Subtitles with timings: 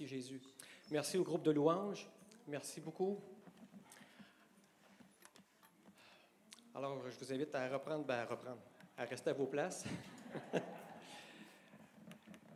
[0.00, 0.40] Merci Jésus.
[0.90, 2.08] Merci au groupe de louanges.
[2.46, 3.20] Merci beaucoup.
[6.74, 8.62] Alors, je vous invite à reprendre, ben, à reprendre,
[8.96, 9.84] à rester à vos places.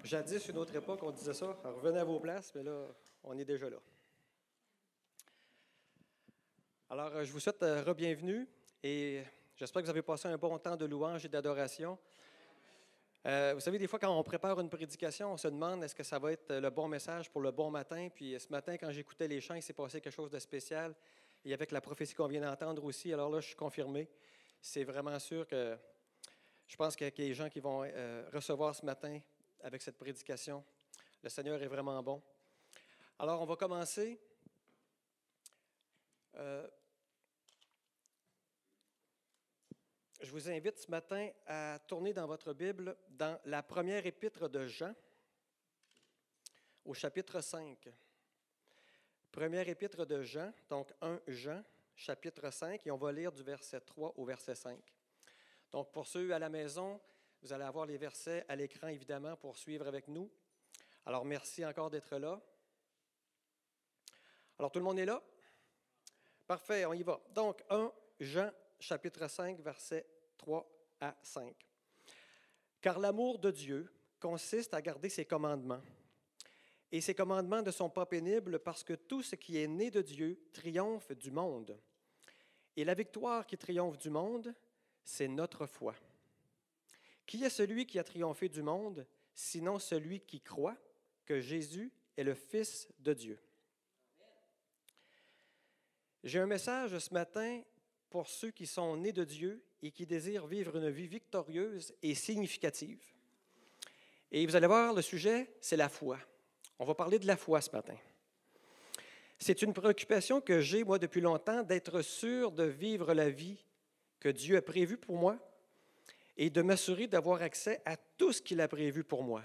[0.05, 1.55] Jadis, une autre époque, on disait ça.
[1.65, 2.87] revenez à vos places, mais là,
[3.23, 3.79] on est déjà là.
[6.89, 8.49] Alors, je vous souhaite euh, re-bienvenue
[8.83, 9.23] et
[9.55, 11.99] j'espère que vous avez passé un bon temps de louange et d'adoration.
[13.27, 16.03] Euh, vous savez, des fois, quand on prépare une prédication, on se demande est-ce que
[16.03, 18.09] ça va être le bon message pour le bon matin?
[18.15, 20.95] Puis ce matin, quand j'écoutais les chants, il s'est passé quelque chose de spécial.
[21.43, 24.11] Et avec la prophétie qu'on vient d'entendre aussi, alors là, je suis confirmé.
[24.61, 25.77] C'est vraiment sûr que
[26.67, 29.19] je pense qu'il y a des gens qui vont euh, recevoir ce matin
[29.63, 30.63] avec cette prédication.
[31.23, 32.23] Le Seigneur est vraiment bon.
[33.19, 34.21] Alors, on va commencer.
[36.37, 36.67] Euh,
[40.21, 44.67] Je vous invite ce matin à tourner dans votre Bible dans la première épître de
[44.67, 44.95] Jean,
[46.85, 47.89] au chapitre 5.
[49.33, 51.63] Première épître de Jean, donc 1 Jean,
[51.97, 54.79] chapitre 5, et on va lire du verset 3 au verset 5.
[55.73, 57.01] Donc pour ceux à la maison,
[57.43, 60.31] vous allez avoir les versets à l'écran évidemment pour suivre avec nous.
[61.07, 62.41] Alors merci encore d'être là.
[64.59, 65.21] Alors tout le monde est là?
[66.47, 67.21] Parfait, on y va.
[67.31, 70.07] Donc 1 Jean chapitre 5, verset
[70.39, 70.69] 3
[71.01, 71.55] à 5.
[72.81, 75.83] Car l'amour de Dieu consiste à garder ses commandements.
[76.93, 80.03] Et ces commandements ne sont pas pénibles parce que tout ce qui est né de
[80.03, 81.79] Dieu triomphe du monde.
[82.77, 84.55] Et la victoire qui triomphe du monde,
[85.03, 85.95] c'est notre foi.
[87.27, 90.77] Qui est celui qui a triomphé du monde, sinon celui qui croit
[91.25, 93.39] que Jésus est le Fils de Dieu?
[96.23, 97.63] J'ai un message ce matin
[98.15, 102.15] pour ceux qui sont nés de Dieu et qui désirent vivre une vie victorieuse et
[102.15, 103.03] significative.
[104.31, 106.21] Et vous allez voir, le sujet, c'est la foi.
[106.79, 107.97] On va parler de la foi ce matin.
[109.41, 113.59] C'est une préoccupation que j'ai, moi, depuis longtemps, d'être sûr de vivre la vie
[114.21, 115.37] que Dieu a prévue pour moi
[116.37, 119.43] et de m'assurer d'avoir accès à tout ce qu'il a prévu pour moi.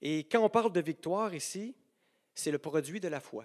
[0.00, 1.76] Et quand on parle de victoire ici,
[2.34, 3.44] c'est le produit de la foi.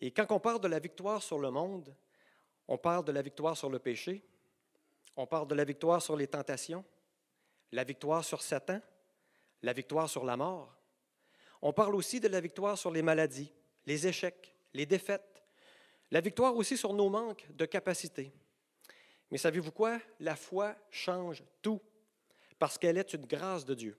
[0.00, 1.94] Et quand on parle de la victoire sur le monde,
[2.72, 4.22] on parle de la victoire sur le péché,
[5.14, 6.82] on parle de la victoire sur les tentations,
[7.70, 8.80] la victoire sur Satan,
[9.62, 10.74] la victoire sur la mort.
[11.60, 13.52] On parle aussi de la victoire sur les maladies,
[13.84, 15.44] les échecs, les défaites,
[16.10, 18.32] la victoire aussi sur nos manques de capacité.
[19.30, 20.00] Mais savez-vous quoi?
[20.18, 21.82] La foi change tout
[22.58, 23.98] parce qu'elle est une grâce de Dieu.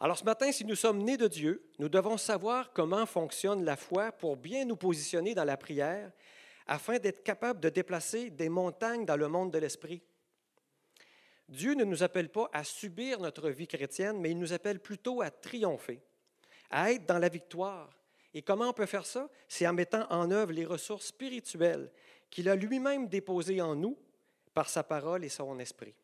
[0.00, 3.76] Alors ce matin, si nous sommes nés de Dieu, nous devons savoir comment fonctionne la
[3.76, 6.12] foi pour bien nous positionner dans la prière
[6.66, 10.02] afin d'être capable de déplacer des montagnes dans le monde de l'esprit.
[11.48, 15.22] Dieu ne nous appelle pas à subir notre vie chrétienne, mais il nous appelle plutôt
[15.22, 16.00] à triompher,
[16.70, 17.90] à être dans la victoire.
[18.34, 19.28] Et comment on peut faire ça?
[19.48, 21.90] C'est en mettant en œuvre les ressources spirituelles
[22.30, 23.96] qu'il a lui-même déposées en nous
[24.52, 25.94] par sa parole et son esprit.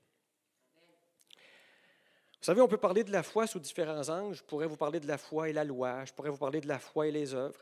[2.42, 4.34] Vous savez, on peut parler de la foi sous différents angles.
[4.34, 6.68] Je pourrais vous parler de la foi et la loi, je pourrais vous parler de
[6.68, 7.60] la foi et les œuvres.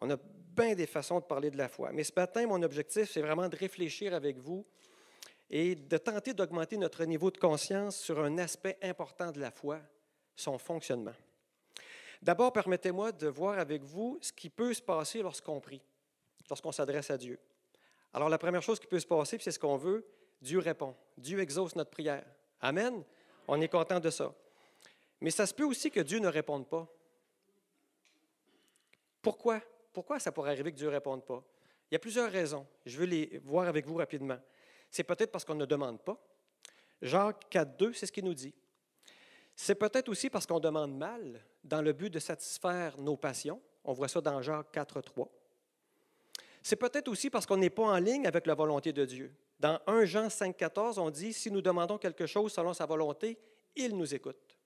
[0.00, 1.92] On a bien des façons de parler de la foi.
[1.92, 4.64] Mais ce matin, mon objectif, c'est vraiment de réfléchir avec vous
[5.48, 9.80] et de tenter d'augmenter notre niveau de conscience sur un aspect important de la foi,
[10.36, 11.14] son fonctionnement.
[12.22, 15.82] D'abord, permettez-moi de voir avec vous ce qui peut se passer lorsqu'on prie,
[16.48, 17.38] lorsqu'on s'adresse à Dieu.
[18.12, 20.06] Alors, la première chose qui peut se passer, c'est ce qu'on veut,
[20.42, 20.94] Dieu répond.
[21.16, 22.24] Dieu exauce notre prière.
[22.60, 23.02] Amen.
[23.48, 24.34] On est content de ça.
[25.20, 26.86] Mais ça se peut aussi que Dieu ne réponde pas.
[29.22, 29.60] Pourquoi?
[29.92, 31.42] Pourquoi ça pourrait arriver que Dieu ne réponde pas?
[31.90, 32.66] Il y a plusieurs raisons.
[32.86, 34.38] Je veux les voir avec vous rapidement.
[34.90, 36.18] C'est peut-être parce qu'on ne demande pas.
[37.02, 38.54] Jacques 4, 2, c'est ce qu'il nous dit.
[39.56, 43.60] C'est peut-être aussi parce qu'on demande mal dans le but de satisfaire nos passions.
[43.84, 45.28] On voit ça dans Jacques 4, 3.
[46.62, 49.34] C'est peut-être aussi parce qu'on n'est pas en ligne avec la volonté de Dieu.
[49.58, 53.38] Dans 1 Jean 5, 14, on dit, si nous demandons quelque chose selon sa volonté,
[53.76, 54.59] il nous écoute.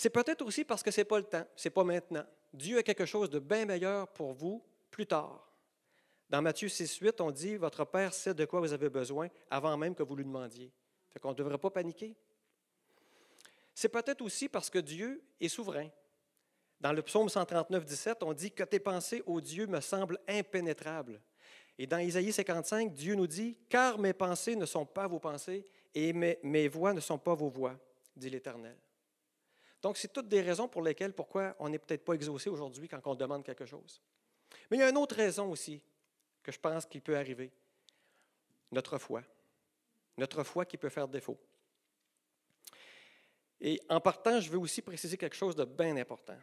[0.00, 2.24] C'est peut-être aussi parce que ce n'est pas le temps, ce n'est pas maintenant.
[2.52, 5.50] Dieu a quelque chose de bien meilleur pour vous plus tard.
[6.30, 9.76] Dans Matthieu 6, 8, on dit Votre Père sait de quoi vous avez besoin avant
[9.76, 10.72] même que vous lui demandiez.
[11.10, 12.14] Fait qu'on ne devrait pas paniquer.
[13.74, 15.88] C'est peut-être aussi parce que Dieu est souverain.
[16.80, 21.20] Dans le psaume 139, 17, on dit que tes pensées, ô Dieu, me semblent impénétrables.
[21.76, 25.64] Et dans Isaïe 55, Dieu nous dit Car mes pensées ne sont pas vos pensées
[25.92, 27.76] et mes, mes voix ne sont pas vos voix,
[28.14, 28.76] dit l'Éternel.
[29.82, 33.00] Donc, c'est toutes des raisons pour lesquelles, pourquoi on n'est peut-être pas exaucé aujourd'hui quand
[33.04, 34.00] on demande quelque chose.
[34.70, 35.80] Mais il y a une autre raison aussi
[36.42, 37.52] que je pense qu'il peut arriver.
[38.72, 39.22] Notre foi.
[40.16, 41.38] Notre foi qui peut faire défaut.
[43.60, 46.38] Et en partant, je veux aussi préciser quelque chose de bien important,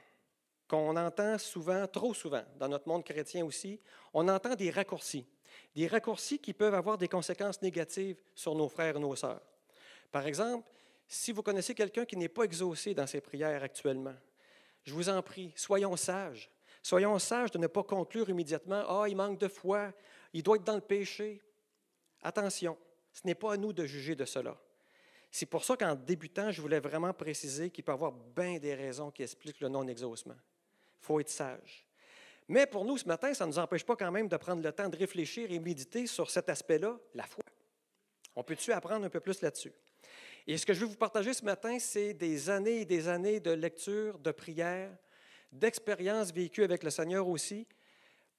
[0.68, 3.80] qu'on entend souvent, trop souvent, dans notre monde chrétien aussi.
[4.14, 5.26] On entend des raccourcis,
[5.74, 9.42] des raccourcis qui peuvent avoir des conséquences négatives sur nos frères et nos sœurs.
[10.12, 10.70] Par exemple,
[11.08, 14.16] si vous connaissez quelqu'un qui n'est pas exaucé dans ses prières actuellement,
[14.84, 16.50] je vous en prie, soyons sages.
[16.82, 19.92] Soyons sages de ne pas conclure immédiatement Ah, il manque de foi,
[20.34, 21.42] il doit être dans le péché.
[22.22, 22.78] Attention,
[23.12, 24.56] ce n'est pas à nous de juger de cela.
[25.32, 28.76] C'est pour ça qu'en débutant, je voulais vraiment préciser qu'il peut y avoir bien des
[28.76, 30.36] raisons qui expliquent le non-exaucement.
[30.36, 31.86] Il faut être sage.
[32.48, 34.72] Mais pour nous, ce matin, ça ne nous empêche pas quand même de prendre le
[34.72, 37.44] temps de réfléchir et méditer sur cet aspect-là, la foi.
[38.36, 39.74] On peut-tu apprendre un peu plus là-dessus?
[40.48, 43.40] Et ce que je veux vous partager ce matin, c'est des années et des années
[43.40, 44.92] de lecture, de prière,
[45.52, 47.68] d'expériences vécues avec le Seigneur aussi,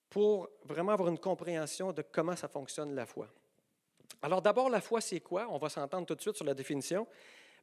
[0.08, 3.28] pour vraiment avoir une compréhension de comment ça fonctionne la foi.
[4.22, 5.48] Alors d'abord, la foi, c'est quoi?
[5.50, 7.08] On va s'entendre tout de suite sur la définition.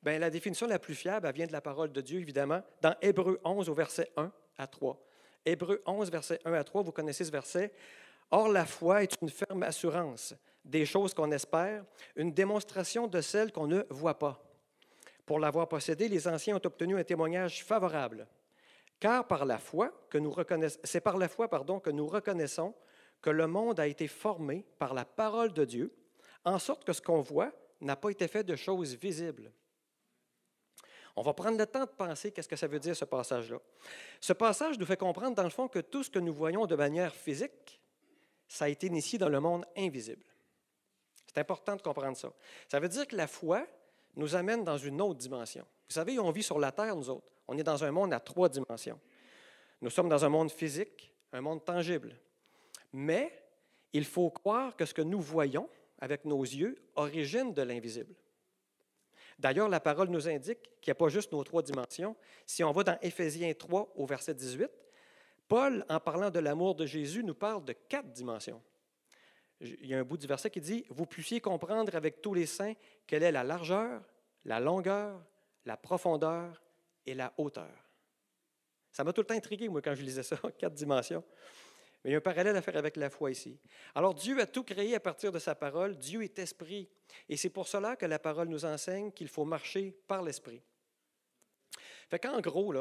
[0.01, 2.95] Bien, la définition la plus fiable, elle vient de la parole de Dieu, évidemment, dans
[3.01, 5.01] Hébreu 11 au verset 1 à 3.
[5.45, 7.71] Hébreu 11, verset 1 à 3, vous connaissez ce verset.
[8.29, 11.83] Or, la foi est une ferme assurance des choses qu'on espère,
[12.15, 14.41] une démonstration de celles qu'on ne voit pas.
[15.25, 18.27] Pour l'avoir possédé, les anciens ont obtenu un témoignage favorable.
[18.99, 20.33] Car par la foi que nous
[20.83, 22.73] c'est par la foi pardon, que nous reconnaissons
[23.21, 25.93] que le monde a été formé par la parole de Dieu,
[26.45, 27.51] en sorte que ce qu'on voit
[27.81, 29.51] n'a pas été fait de choses visibles.
[31.15, 33.59] On va prendre le temps de penser qu'est-ce que ça veut dire ce passage-là.
[34.19, 36.75] Ce passage nous fait comprendre dans le fond que tout ce que nous voyons de
[36.75, 37.79] manière physique,
[38.47, 40.25] ça a été initié dans le monde invisible.
[41.33, 42.31] C'est important de comprendre ça.
[42.67, 43.65] Ça veut dire que la foi
[44.15, 45.65] nous amène dans une autre dimension.
[45.87, 47.27] Vous savez, on vit sur la Terre, nous autres.
[47.47, 48.99] On est dans un monde à trois dimensions.
[49.81, 52.15] Nous sommes dans un monde physique, un monde tangible.
[52.93, 53.43] Mais
[53.93, 55.67] il faut croire que ce que nous voyons
[55.99, 58.13] avec nos yeux origine de l'invisible.
[59.39, 62.15] D'ailleurs, la parole nous indique qu'il n'y a pas juste nos trois dimensions.
[62.45, 64.69] Si on va dans Éphésiens 3 au verset 18,
[65.47, 68.61] Paul, en parlant de l'amour de Jésus, nous parle de quatre dimensions
[69.63, 72.45] il y a un bout du verset qui dit, Vous puissiez comprendre avec tous les
[72.45, 72.73] saints
[73.07, 74.01] quelle est la largeur,
[74.45, 75.23] la longueur,
[75.65, 76.61] la profondeur
[77.05, 77.71] et la hauteur.
[78.91, 81.23] Ça m'a tout le temps intrigué, moi, quand je lisais ça, quatre dimensions.
[82.03, 83.57] Mais il y a un parallèle à faire avec la foi ici.
[83.95, 85.97] Alors, Dieu a tout créé à partir de sa parole.
[85.97, 86.89] Dieu est esprit.
[87.29, 90.61] Et c'est pour cela que la parole nous enseigne qu'il faut marcher par l'esprit.
[92.09, 92.73] Fait qu'en gros,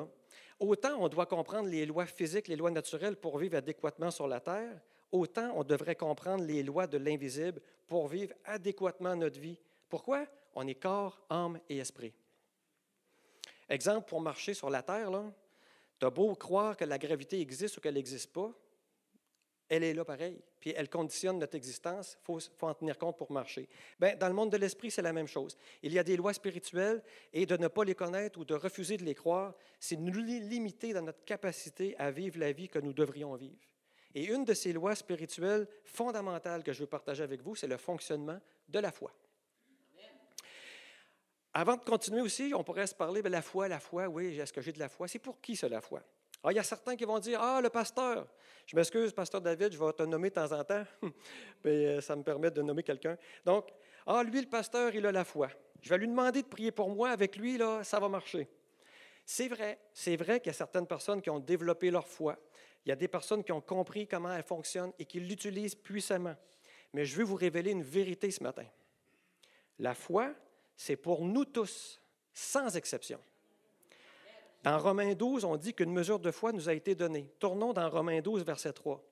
[0.58, 4.40] autant on doit comprendre les lois physiques, les lois naturelles pour vivre adéquatement sur la
[4.40, 4.80] terre,
[5.12, 9.58] autant on devrait comprendre les lois de l'invisible pour vivre adéquatement notre vie.
[9.88, 10.26] Pourquoi?
[10.54, 12.12] On est corps, âme et esprit.
[13.68, 15.10] Exemple, pour marcher sur la Terre,
[15.98, 18.52] tu beau croire que la gravité existe ou qu'elle n'existe pas,
[19.68, 20.38] elle est là pareil.
[20.60, 22.18] Puis elle conditionne notre existence.
[22.20, 23.68] Il faut, en tenir compte pour marcher.
[23.98, 25.56] Bien, dans le monde de l'esprit, c'est la même chose.
[25.82, 28.98] Il y a des lois spirituelles et de ne pas les connaître ou de refuser
[28.98, 32.92] de les croire, c'est nous limiter dans notre capacité à vivre la vie que nous
[32.92, 33.71] devrions vivre.
[34.14, 37.76] Et une de ces lois spirituelles fondamentales que je veux partager avec vous, c'est le
[37.76, 38.38] fonctionnement
[38.68, 39.12] de la foi.
[41.54, 44.52] Avant de continuer aussi, on pourrait se parler de la foi, la foi, oui, est-ce
[44.52, 45.06] que j'ai de la foi?
[45.06, 46.02] C'est pour qui ça, la foi?
[46.44, 48.26] Ah, il y a certains qui vont dire Ah, le pasteur.
[48.66, 50.84] Je m'excuse, pasteur David, je vais te nommer de temps en temps,
[51.64, 53.16] mais euh, ça me permet de nommer quelqu'un.
[53.44, 53.68] Donc,
[54.06, 55.48] Ah, lui, le pasteur, il a la foi.
[55.82, 57.10] Je vais lui demander de prier pour moi.
[57.10, 58.48] Avec lui, là, ça va marcher.
[59.24, 62.36] C'est vrai, c'est vrai qu'il y a certaines personnes qui ont développé leur foi.
[62.84, 66.34] Il y a des personnes qui ont compris comment elle fonctionne et qui l'utilisent puissamment.
[66.92, 68.66] Mais je veux vous révéler une vérité ce matin.
[69.78, 70.34] La foi,
[70.76, 72.00] c'est pour nous tous,
[72.32, 73.20] sans exception.
[74.62, 77.28] Dans Romains 12, on dit qu'une mesure de foi nous a été donnée.
[77.38, 79.02] Tournons dans Romains 12, verset 3.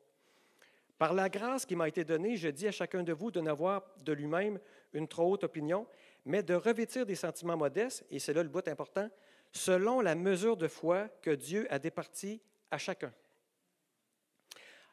[0.99, 3.83] Par la grâce qui m'a été donnée, je dis à chacun de vous de n'avoir
[4.05, 4.61] de lui-même
[4.93, 5.87] une trop haute opinion,
[6.25, 9.09] mais de revêtir des sentiments modestes, et c'est là le bout important,
[9.51, 13.13] selon la mesure de foi que Dieu a départie à chacun.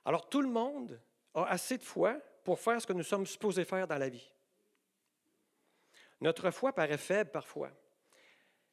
[0.07, 0.97] Alors tout le monde
[1.33, 4.25] a assez de foi pour faire ce que nous sommes supposés faire dans la vie.
[6.21, 7.71] Notre foi paraît faible parfois.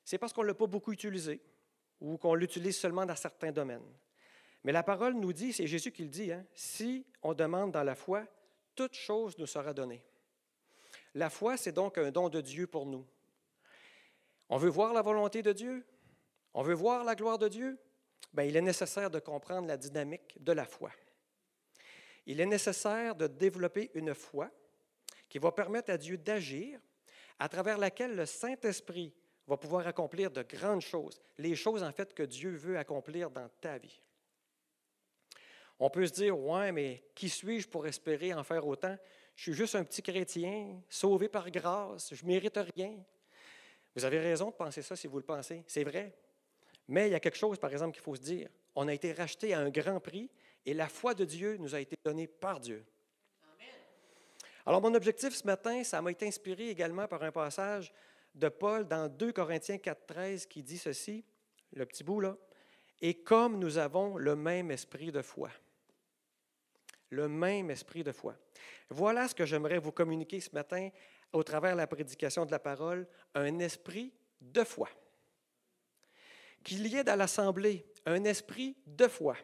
[0.05, 1.43] C'est parce qu'on ne l'a pas beaucoup utilisé
[2.01, 3.93] ou qu'on l'utilise seulement dans certains domaines.
[4.63, 7.83] Mais la parole nous dit, c'est Jésus qui le dit, hein, si on demande dans
[7.83, 8.25] la foi,
[8.77, 10.05] toute chose nous sera donnée.
[11.15, 13.05] La foi, c'est donc un don de Dieu pour nous.
[14.49, 15.85] On veut voir la volonté de Dieu,
[16.55, 17.77] on veut voir la gloire de Dieu,
[18.33, 20.93] bien, il est nécessaire de comprendre la dynamique de la foi
[22.27, 24.51] il est nécessaire de développer une foi
[25.29, 26.81] qui va permettre à Dieu d'agir,
[27.39, 29.13] à travers laquelle le Saint-Esprit
[29.47, 33.49] va pouvoir accomplir de grandes choses, les choses en fait que Dieu veut accomplir dans
[33.61, 34.01] ta vie.
[35.79, 38.97] On peut se dire, ouais, mais qui suis-je pour espérer en faire autant?
[39.35, 42.95] Je suis juste un petit chrétien, sauvé par grâce, je ne mérite rien.
[43.97, 46.17] Vous avez raison de penser ça si vous le pensez, c'est vrai.
[46.87, 48.49] Mais il y a quelque chose, par exemple, qu'il faut se dire.
[48.75, 50.31] On a été racheté à un grand prix
[50.67, 52.85] et la foi de Dieu nous a été donnée par Dieu.
[54.67, 57.93] Alors, mon objectif ce matin, ça m'a été inspiré également par un passage
[58.35, 61.25] de Paul dans 2 Corinthiens 4.13 qui dit ceci,
[61.75, 62.37] le petit bout là,
[63.01, 65.51] et comme nous avons le même esprit de foi.
[67.11, 68.37] Le même esprit de foi.
[68.89, 70.89] Voilà ce que j'aimerais vous communiquer ce matin
[71.33, 74.89] au travers de la prédication de la parole, un esprit de foi.
[76.63, 79.37] Qu'il y ait dans l'Assemblée un esprit de foi,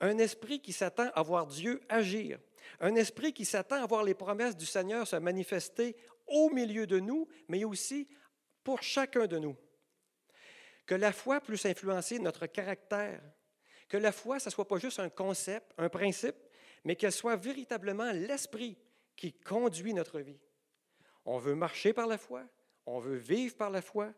[0.00, 2.38] un esprit qui s'attend à voir Dieu agir,
[2.80, 6.98] un esprit qui s'attend à voir les promesses du Seigneur se manifester au milieu de
[6.98, 8.08] nous, mais aussi
[8.62, 9.56] pour chacun de nous.
[10.84, 13.22] Que la foi puisse influencer notre caractère,
[13.88, 16.36] que la foi, ce ne soit pas juste un concept, un principe,
[16.84, 18.78] mais qu'elle soit véritablement l'esprit
[19.16, 20.38] qui conduit notre vie.
[21.24, 22.44] On veut marcher par la foi,
[22.84, 24.12] on veut vivre par la foi,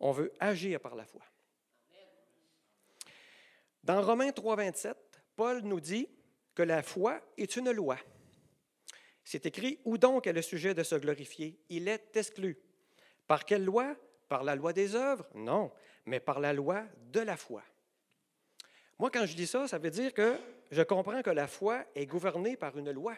[0.00, 1.22] on veut agir par la foi.
[3.82, 6.08] Dans Romains 3, 27, Paul nous dit
[6.54, 7.98] que la foi est une loi.
[9.24, 11.58] C'est écrit Où donc est le sujet de se glorifier?
[11.68, 12.58] Il est exclu.
[13.26, 13.96] Par quelle loi?
[14.28, 15.26] Par la loi des œuvres?
[15.34, 15.70] Non,
[16.06, 17.62] mais par la loi de la foi.
[18.98, 20.36] Moi, quand je dis ça, ça veut dire que
[20.70, 23.16] je comprends que la foi est gouvernée par une loi.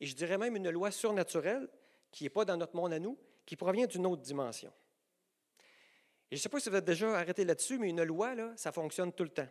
[0.00, 1.68] Et je dirais même une loi surnaturelle
[2.10, 4.72] qui n'est pas dans notre monde à nous, qui provient d'une autre dimension.
[6.30, 8.52] Et je ne sais pas si vous êtes déjà arrêté là-dessus, mais une loi, là,
[8.56, 9.48] ça fonctionne tout le temps.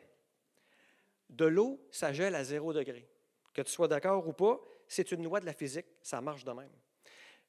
[1.34, 3.10] De l'eau, ça gèle à zéro degré.
[3.54, 6.52] Que tu sois d'accord ou pas, c'est une loi de la physique, ça marche de
[6.52, 6.72] même.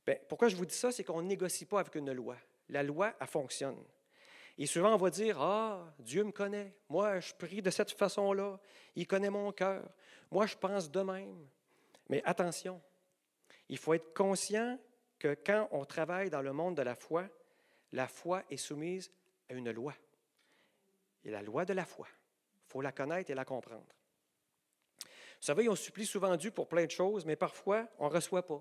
[0.07, 0.91] Bien, pourquoi je vous dis ça?
[0.91, 2.37] C'est qu'on ne négocie pas avec une loi.
[2.71, 3.83] La loi, elle fonctionne.
[4.57, 6.75] Et souvent, on va dire Ah, Dieu me connaît.
[6.89, 8.59] Moi, je prie de cette façon-là.
[8.97, 9.87] Il connaît mon cœur.
[10.31, 11.47] Moi, je pense de même.
[12.09, 12.81] Mais attention,
[13.69, 14.79] il faut être conscient
[15.19, 17.29] que quand on travaille dans le monde de la foi,
[17.93, 19.11] la foi est soumise
[19.51, 19.95] à une loi.
[21.23, 22.07] Et la loi de la foi.
[22.75, 23.87] Faut la connaître et la comprendre.
[24.99, 28.45] Vous savez, on supplie souvent Dieu pour plein de choses, mais parfois, on ne reçoit
[28.45, 28.61] pas.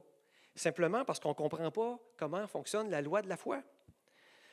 [0.53, 3.63] Simplement parce qu'on ne comprend pas comment fonctionne la loi de la foi.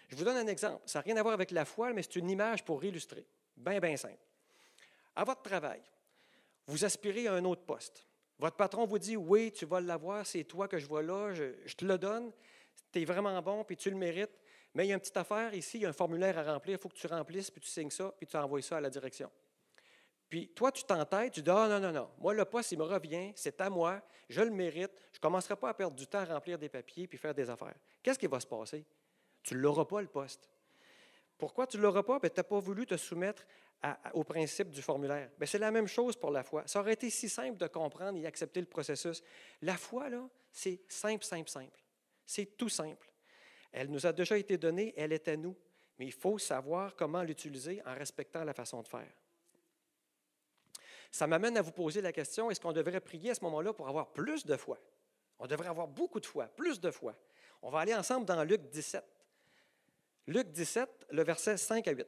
[0.08, 0.80] Je vous donne un exemple.
[0.86, 3.26] Ça n'a rien à voir avec la foi, mais c'est une image pour illustrer.
[3.54, 4.24] Bien, bien simple.
[5.14, 5.82] À votre travail,
[6.66, 8.06] vous aspirez à un autre poste.
[8.38, 11.74] Votre patron vous dit Oui, tu vas l'avoir, c'est toi que je vois là, je,
[11.74, 12.32] te le donne,
[12.92, 14.40] tu es vraiment bon, puis tu le mérites.
[14.72, 16.78] Mais il y a une petite affaire ici, il y a un formulaire à remplir,
[16.78, 18.88] il faut que tu remplisses, puis tu signes ça, puis tu envoies ça à la
[18.88, 19.30] direction.
[20.30, 22.84] Puis toi, tu t'entêtes, tu dis Ah non, non, non, moi, le poste, il me
[22.84, 26.20] revient, c'est à moi, je le mérite, je ne commencerai pas à perdre du temps
[26.20, 27.74] à remplir des papiers puis faire des affaires.
[28.00, 28.86] Qu'est-ce qui va se passer?
[29.42, 30.48] Tu ne l'auras pas, le poste.
[31.36, 32.20] Pourquoi tu ne l'auras pas?
[32.20, 33.44] Ben, tu n'as pas voulu te soumettre
[34.12, 35.30] au principe du formulaire.
[35.36, 36.62] Ben, c'est la même chose pour la foi.
[36.66, 39.24] Ça aurait été si simple de comprendre et accepter le processus.
[39.62, 41.82] La foi, là, c'est simple, simple, simple.
[42.24, 43.10] C'est tout simple.
[43.72, 45.56] Elle nous a déjà été donnée, elle est à nous.
[45.98, 49.10] Mais il faut savoir comment l'utiliser en respectant la façon de faire.
[51.10, 53.88] Ça m'amène à vous poser la question, est-ce qu'on devrait prier à ce moment-là pour
[53.88, 54.78] avoir plus de foi?
[55.38, 57.16] On devrait avoir beaucoup de foi, plus de foi.
[57.62, 59.04] On va aller ensemble dans Luc 17.
[60.26, 62.06] Luc 17, le verset 5 à 8.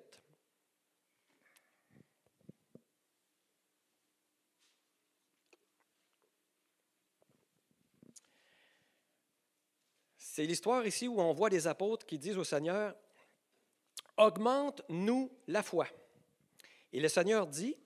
[10.16, 12.94] C'est l'histoire ici où on voit des apôtres qui disent au Seigneur,
[14.16, 15.86] Augmente-nous la foi.
[16.92, 17.76] Et le Seigneur dit,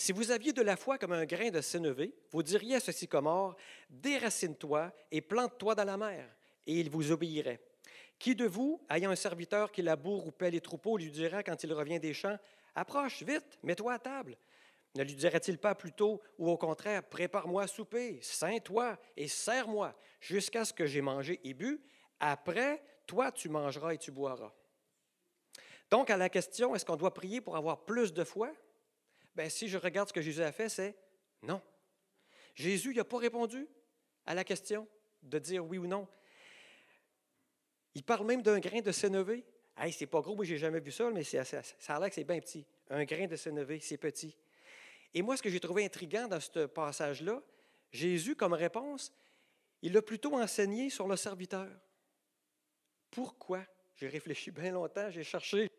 [0.00, 2.92] Si vous aviez de la foi comme un grain de sénévé, vous diriez à ce
[2.92, 3.56] sycomore,
[3.90, 6.24] Déracine-toi et plante-toi dans la mer,
[6.68, 7.60] et il vous obéirait.
[8.16, 11.64] Qui de vous, ayant un serviteur qui laboure ou paie les troupeaux, lui dira quand
[11.64, 12.38] il revient des champs,
[12.76, 14.38] Approche, vite, mets-toi à table
[14.94, 20.64] ne lui dirait-il pas plutôt, ou au contraire, prépare-moi à souper, ceins-toi et serre-moi jusqu'à
[20.64, 21.80] ce que j'ai mangé et bu,
[22.18, 24.52] après, toi tu mangeras et tu boiras.
[25.90, 28.50] Donc, à la question, est-ce qu'on doit prier pour avoir plus de foi?
[29.38, 30.96] Bien, si je regarde ce que Jésus a fait, c'est
[31.44, 31.62] non.
[32.56, 33.68] Jésus n'a pas répondu
[34.26, 34.88] à la question
[35.22, 36.08] de dire oui ou non.
[37.94, 39.44] Il parle même d'un grain de sénévé.
[39.76, 42.24] Hey, c'est pas gros, moi j'ai jamais vu ça, mais ça a l'air que c'est
[42.24, 42.66] bien petit.
[42.90, 44.36] Un grain de sénévé, c'est petit.
[45.14, 47.40] Et moi, ce que j'ai trouvé intriguant dans ce passage-là,
[47.92, 49.12] Jésus, comme réponse,
[49.82, 51.68] il a plutôt enseigné sur le serviteur.
[53.08, 53.64] Pourquoi?
[53.94, 55.70] J'ai réfléchi bien longtemps, j'ai cherché.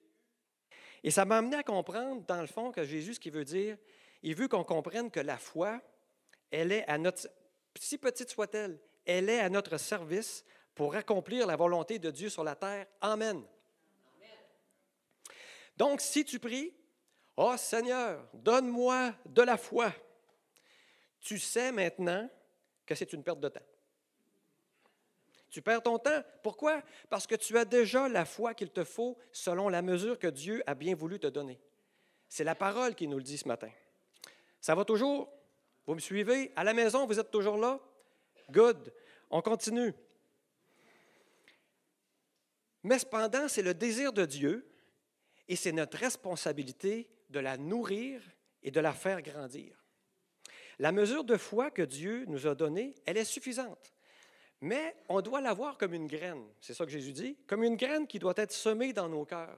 [1.04, 3.78] Et ça m'a amené à comprendre, dans le fond, que Jésus, ce qu'il veut dire,
[4.22, 5.82] il veut qu'on comprenne que la foi,
[6.52, 7.30] elle est à notre,
[7.80, 10.44] si petite soit-elle, elle est à notre service
[10.76, 12.88] pour accomplir la volonté de Dieu sur la terre.
[13.02, 13.44] Amen.
[15.78, 16.74] Donc, si tu pries,
[17.42, 19.94] Oh Seigneur, donne-moi de la foi.
[21.22, 22.30] Tu sais maintenant
[22.86, 23.66] que c'est une perte de temps.
[25.50, 26.24] Tu perds ton temps.
[26.44, 26.84] Pourquoi?
[27.10, 30.64] Parce que tu as déjà la foi qu'il te faut selon la mesure que Dieu
[30.68, 31.60] a bien voulu te donner.
[32.28, 33.72] C'est la parole qui nous le dit ce matin.
[34.62, 35.32] Ça va toujours?
[35.88, 36.52] Vous me suivez?
[36.56, 37.80] À la maison, vous êtes toujours là?
[38.52, 38.94] Good.
[39.32, 39.94] On continue.
[42.84, 44.70] Mais cependant, c'est le désir de Dieu
[45.48, 48.22] et c'est notre responsabilité de la nourrir
[48.62, 49.84] et de la faire grandir.
[50.78, 53.94] La mesure de foi que Dieu nous a donnée, elle est suffisante.
[54.62, 57.78] Mais on doit la voir comme une graine, c'est ça que Jésus dit, comme une
[57.78, 59.58] graine qui doit être semée dans nos cœurs.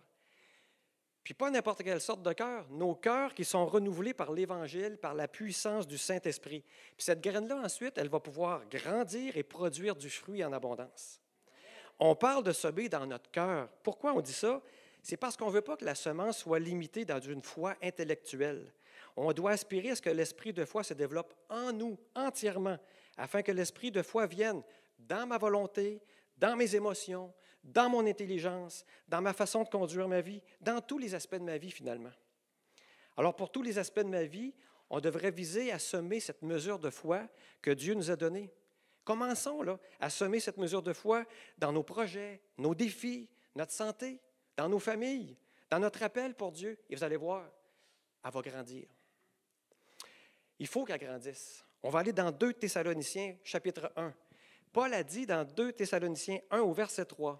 [1.23, 5.13] Puis pas n'importe quelle sorte de cœur, nos cœurs qui sont renouvelés par l'Évangile, par
[5.13, 6.63] la puissance du Saint-Esprit.
[6.97, 11.19] Puis cette graine-là, ensuite, elle va pouvoir grandir et produire du fruit en abondance.
[11.99, 13.69] On parle de semer dans notre cœur.
[13.83, 14.61] Pourquoi on dit ça?
[15.03, 18.73] C'est parce qu'on ne veut pas que la semence soit limitée dans une foi intellectuelle.
[19.15, 22.77] On doit aspirer à ce que l'esprit de foi se développe en nous entièrement,
[23.17, 24.63] afin que l'esprit de foi vienne
[25.07, 26.01] dans ma volonté,
[26.37, 30.97] dans mes émotions, dans mon intelligence, dans ma façon de conduire ma vie, dans tous
[30.97, 32.11] les aspects de ma vie finalement.
[33.17, 34.53] Alors pour tous les aspects de ma vie,
[34.89, 37.27] on devrait viser à semer cette mesure de foi
[37.61, 38.51] que Dieu nous a donnée.
[39.03, 41.25] Commençons là, à semer cette mesure de foi
[41.57, 44.19] dans nos projets, nos défis, notre santé,
[44.57, 45.37] dans nos familles,
[45.69, 46.77] dans notre appel pour Dieu.
[46.89, 47.49] Et vous allez voir,
[48.23, 48.87] elle va grandir.
[50.59, 51.65] Il faut qu'elle grandisse.
[51.81, 54.13] On va aller dans 2 Thessaloniciens, chapitre 1.
[54.73, 57.39] Paul a dit dans 2 Thessaloniciens 1 au verset 3,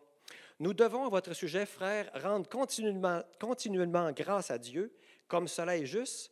[0.60, 4.94] Nous devons à votre sujet, frères, rendre continuellement, continuellement grâce à Dieu,
[5.28, 6.32] comme cela est juste,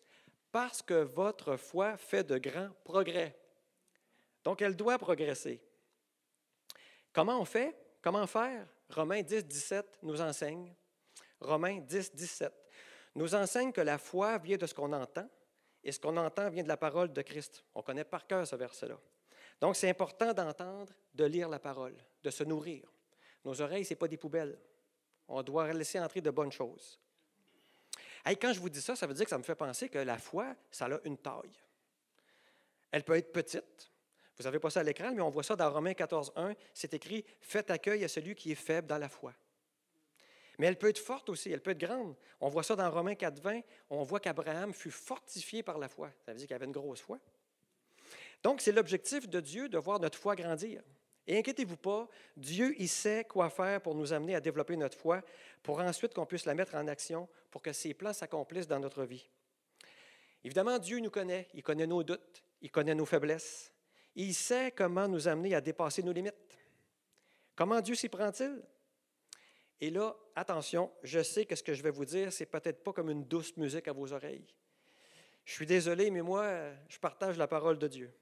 [0.51, 3.35] parce que votre foi fait de grands progrès.
[4.43, 5.61] Donc, elle doit progresser.
[7.13, 7.75] Comment on fait?
[8.01, 8.67] Comment faire?
[8.89, 10.73] Romains 10, 17 nous enseigne.
[11.39, 12.53] Romains 10, 17
[13.15, 15.27] nous enseigne que la foi vient de ce qu'on entend
[15.83, 17.63] et ce qu'on entend vient de la parole de Christ.
[17.73, 18.99] On connaît par cœur ce verset-là.
[19.61, 22.91] Donc, c'est important d'entendre, de lire la parole, de se nourrir.
[23.43, 24.57] Nos oreilles, ce n'est pas des poubelles.
[25.27, 26.99] On doit laisser entrer de bonnes choses.
[28.29, 29.99] Et quand je vous dis ça, ça veut dire que ça me fait penser que
[29.99, 31.55] la foi, ça a une taille.
[32.91, 33.91] Elle peut être petite.
[34.37, 36.53] Vous n'avez pas ça à l'écran, mais on voit ça dans Romains 14, 1.
[36.73, 39.33] C'est écrit Faites accueil à celui qui est faible dans la foi.
[40.57, 42.15] Mais elle peut être forte aussi, elle peut être grande.
[42.39, 43.61] On voit ça dans Romains 4, 20.
[43.89, 46.11] On voit qu'Abraham fut fortifié par la foi.
[46.25, 47.19] Ça veut dire qu'il avait une grosse foi.
[48.43, 50.81] Donc, c'est l'objectif de Dieu de voir notre foi grandir.
[51.27, 55.21] Et inquiétez-vous pas, Dieu, il sait quoi faire pour nous amener à développer notre foi,
[55.61, 59.03] pour ensuite qu'on puisse la mettre en action, pour que ses plans s'accomplissent dans notre
[59.03, 59.29] vie.
[60.43, 63.71] Évidemment, Dieu nous connaît, il connaît nos doutes, il connaît nos faiblesses,
[64.15, 66.57] il sait comment nous amener à dépasser nos limites.
[67.55, 68.63] Comment Dieu s'y prend-il?
[69.81, 72.91] Et là, attention, je sais que ce que je vais vous dire, c'est peut-être pas
[72.91, 74.47] comme une douce musique à vos oreilles.
[75.45, 78.13] Je suis désolé, mais moi, je partage la parole de Dieu.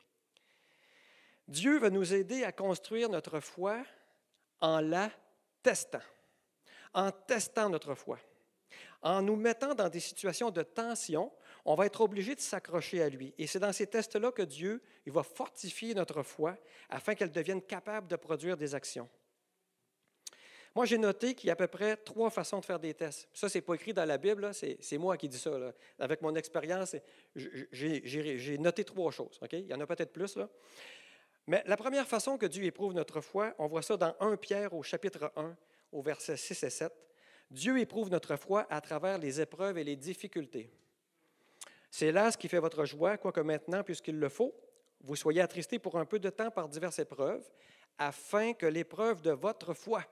[1.47, 3.83] Dieu va nous aider à construire notre foi
[4.59, 5.11] en la
[5.63, 6.01] testant,
[6.93, 8.19] en testant notre foi.
[9.01, 11.31] En nous mettant dans des situations de tension,
[11.63, 13.33] on va être obligé de s'accrocher à lui.
[13.37, 16.57] Et c'est dans ces tests-là que Dieu va fortifier notre foi
[16.89, 19.09] afin qu'elle devienne capable de produire des actions.
[20.75, 23.27] Moi, j'ai noté qu'il y a à peu près trois façons de faire des tests.
[23.33, 25.51] Ça, ce n'est pas écrit dans la Bible, c'est moi qui dis ça.
[25.97, 26.95] Avec mon expérience,
[27.35, 29.39] j'ai noté trois choses.
[29.51, 30.37] Il y en a peut-être plus.
[31.47, 34.73] Mais la première façon que Dieu éprouve notre foi, on voit ça dans 1 Pierre
[34.73, 35.55] au chapitre 1,
[35.93, 36.93] au verset 6 et 7.
[37.49, 40.69] Dieu éprouve notre foi à travers les épreuves et les difficultés.
[41.89, 44.53] C'est là ce qui fait votre joie, quoique maintenant, puisqu'il le faut,
[45.01, 47.49] vous soyez attristés pour un peu de temps par diverses épreuves,
[47.97, 50.03] afin que l'épreuve de votre foi,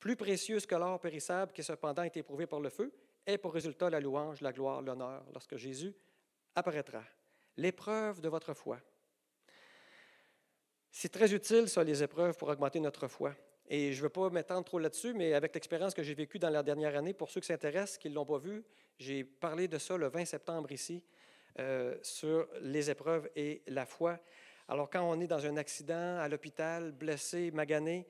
[0.00, 2.92] plus précieuse que l'or périssable qui cependant est éprouvé par le feu,
[3.26, 5.94] ait pour résultat la louange, la gloire, l'honneur lorsque Jésus
[6.54, 7.02] apparaîtra.
[7.56, 8.80] L'épreuve de votre foi.
[10.96, 13.34] C'est très utile, ça, les épreuves, pour augmenter notre foi.
[13.68, 16.50] Et je ne veux pas m'étendre trop là-dessus, mais avec l'expérience que j'ai vécue dans
[16.50, 18.62] la dernière année, pour ceux qui s'intéressent, qui ne l'ont pas vu,
[19.00, 21.02] j'ai parlé de ça le 20 septembre ici,
[21.58, 24.20] euh, sur les épreuves et la foi.
[24.68, 28.06] Alors, quand on est dans un accident, à l'hôpital, blessé, magané,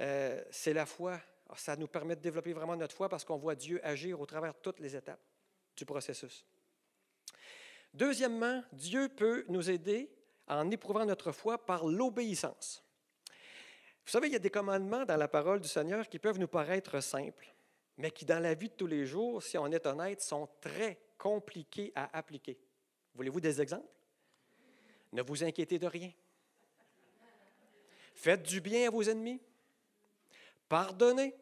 [0.00, 1.20] euh, c'est la foi.
[1.54, 4.54] ça nous permet de développer vraiment notre foi parce qu'on voit Dieu agir au travers
[4.54, 5.20] de toutes les étapes
[5.76, 6.46] du processus.
[7.92, 10.08] Deuxièmement, Dieu peut nous aider
[10.58, 12.82] en éprouvant notre foi par l'obéissance.
[14.04, 16.48] Vous savez, il y a des commandements dans la parole du Seigneur qui peuvent nous
[16.48, 17.54] paraître simples,
[17.96, 20.98] mais qui, dans la vie de tous les jours, si on est honnête, sont très
[21.16, 22.58] compliqués à appliquer.
[23.14, 23.86] Voulez-vous des exemples?
[25.12, 26.10] Ne vous inquiétez de rien.
[28.14, 29.40] Faites du bien à vos ennemis.
[30.68, 31.34] Pardonnez.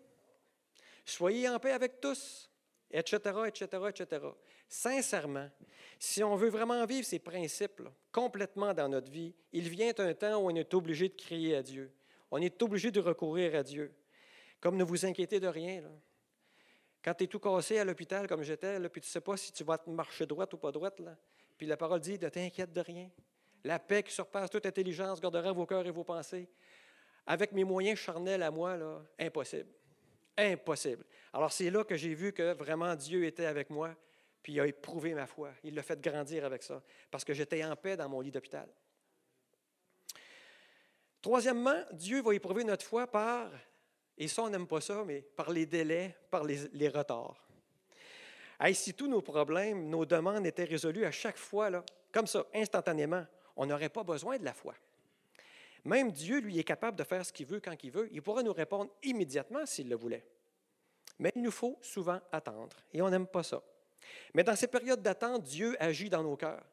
[1.04, 2.50] Soyez en paix avec tous,
[2.90, 4.26] etc., etc., etc.
[4.72, 5.50] Sincèrement,
[5.98, 10.36] si on veut vraiment vivre ces principes complètement dans notre vie, il vient un temps
[10.36, 11.92] où on est obligé de crier à Dieu.
[12.30, 13.92] on est obligé de recourir à Dieu.
[14.60, 15.82] Comme ne vous inquiétez de rien.
[17.02, 19.52] Quand tu es tout cassé à l'hôpital, comme j'étais, puis tu ne sais pas si
[19.52, 21.00] tu vas marcher droite ou pas droite,
[21.58, 23.10] puis la parole dit, ne t'inquiète de rien.
[23.64, 26.48] La paix qui surpasse toute intelligence gardera vos cœurs et vos pensées.
[27.26, 29.70] Avec mes moyens charnels à moi, là, impossible.
[30.38, 31.04] Impossible.
[31.32, 33.96] Alors c'est là que j'ai vu que vraiment Dieu était avec moi,
[34.42, 35.50] puis il a éprouvé ma foi.
[35.64, 38.68] Il l'a fait grandir avec ça, parce que j'étais en paix dans mon lit d'hôpital.
[41.20, 43.50] Troisièmement, Dieu va éprouver notre foi par,
[44.16, 47.46] et ça on n'aime pas ça, mais par les délais, par les, retards.
[48.72, 53.24] si tous nos problèmes, nos demandes étaient résolues à chaque fois, là, comme ça, instantanément,
[53.56, 54.74] on n'aurait pas besoin de la foi.
[55.84, 58.08] Même Dieu, lui, est capable de faire ce qu'il veut quand il veut.
[58.12, 60.26] Il pourrait nous répondre immédiatement s'il le voulait.
[61.18, 63.62] Mais il nous faut souvent attendre, et on n'aime pas ça.
[64.34, 66.64] Mais dans ces périodes d'attente, Dieu agit dans nos cœurs.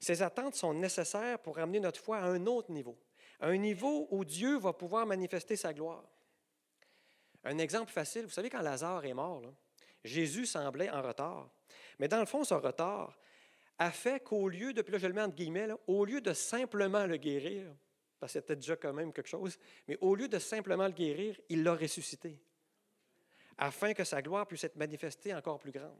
[0.00, 2.98] Ces attentes sont nécessaires pour amener notre foi à un autre niveau,
[3.40, 6.04] à un niveau où Dieu va pouvoir manifester sa gloire.
[7.44, 9.42] Un exemple facile, vous savez, quand Lazare est mort,
[10.02, 11.50] Jésus semblait en retard.
[11.98, 13.18] Mais dans le fond, ce retard
[13.78, 17.06] a fait qu'au lieu de, là je le mets entre guillemets, au lieu de simplement
[17.06, 17.66] le guérir,
[18.20, 21.38] parce que c'était déjà quand même quelque chose, mais au lieu de simplement le guérir,
[21.48, 22.38] il l'a ressuscité,
[23.58, 25.98] afin que sa gloire puisse être manifestée encore plus grande.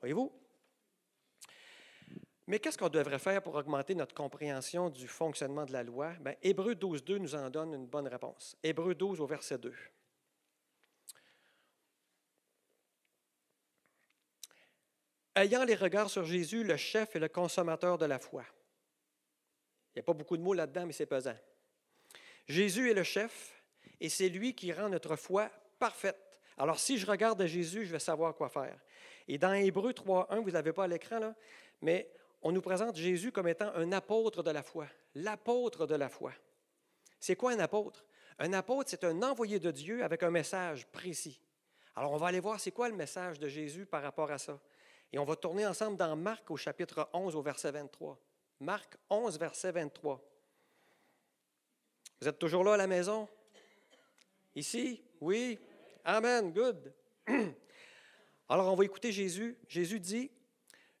[0.00, 0.32] Voyez-vous?
[2.46, 6.14] Mais qu'est-ce qu'on devrait faire pour augmenter notre compréhension du fonctionnement de la loi?
[6.20, 8.56] Bien, Hébreu 12, 2 nous en donne une bonne réponse.
[8.62, 9.74] Hébreu 12 au verset 2.
[15.34, 18.44] Ayant les regards sur Jésus, le chef et le consommateur de la foi.
[19.90, 21.36] Il n'y a pas beaucoup de mots là-dedans, mais c'est pesant.
[22.48, 23.62] Jésus est le chef
[24.00, 26.40] et c'est lui qui rend notre foi parfaite.
[26.56, 28.80] Alors, si je regarde Jésus, je vais savoir quoi faire.
[29.28, 31.34] Et dans Hébreu 3.1, vous n'avez pas à l'écran, là,
[31.82, 32.10] mais
[32.40, 34.86] on nous présente Jésus comme étant un apôtre de la foi.
[35.14, 36.32] L'apôtre de la foi.
[37.20, 38.04] C'est quoi un apôtre?
[38.38, 41.40] Un apôtre, c'est un envoyé de Dieu avec un message précis.
[41.94, 44.58] Alors, on va aller voir c'est quoi le message de Jésus par rapport à ça.
[45.12, 48.18] Et on va tourner ensemble dans Marc au chapitre 11 au verset 23.
[48.60, 50.22] Marc 11, verset 23.
[52.20, 53.28] Vous êtes toujours là à la maison?
[54.54, 55.02] Ici?
[55.20, 55.58] Oui?
[56.04, 56.92] Amen, good.
[58.48, 59.58] Alors on va écouter Jésus.
[59.68, 60.30] Jésus dit,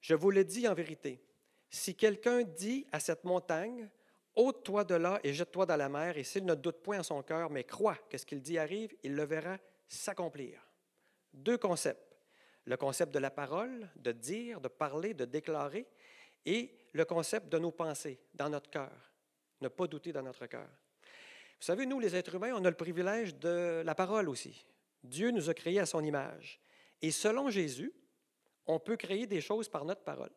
[0.00, 1.22] je vous le dis en vérité,
[1.70, 3.88] si quelqu'un dit à cette montagne,
[4.36, 7.22] ôte-toi de là et jette-toi dans la mer, et s'il ne doute point en son
[7.22, 9.58] cœur, mais croit que ce qu'il dit arrive, il le verra
[9.88, 10.60] s'accomplir.
[11.32, 12.16] Deux concepts.
[12.64, 15.86] Le concept de la parole, de dire, de parler, de déclarer,
[16.44, 19.12] et le concept de nos pensées dans notre cœur.
[19.60, 20.68] Ne pas douter dans notre cœur.
[21.02, 24.66] Vous savez, nous, les êtres humains, on a le privilège de la parole aussi.
[25.02, 26.60] Dieu nous a créés à son image.
[27.02, 27.92] Et selon Jésus,
[28.66, 30.32] on peut créer des choses par notre parole.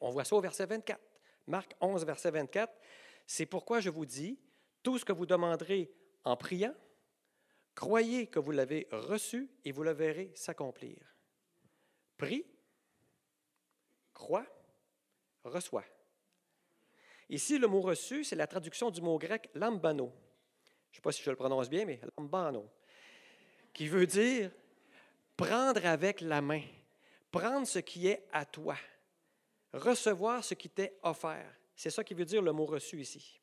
[0.00, 1.00] On voit ça au verset 24.
[1.46, 2.72] Marc 11, verset 24.
[3.26, 4.38] C'est pourquoi je vous dis,
[4.82, 5.92] tout ce que vous demanderez
[6.24, 6.74] en priant,
[7.74, 10.98] croyez que vous l'avez reçu et vous le verrez s'accomplir.
[12.16, 12.44] Prie,
[14.12, 14.46] crois,
[15.44, 15.84] reçoit.
[17.28, 20.12] Ici, le mot reçu, c'est la traduction du mot grec lambano.
[20.90, 22.68] Je ne sais pas si je le prononce bien, mais lambano,
[23.72, 24.50] qui veut dire
[25.36, 26.62] prendre avec la main,
[27.30, 28.76] prendre ce qui est à toi,
[29.72, 31.52] recevoir ce qui t'est offert.
[31.74, 33.40] C'est ça qui veut dire le mot reçu ici.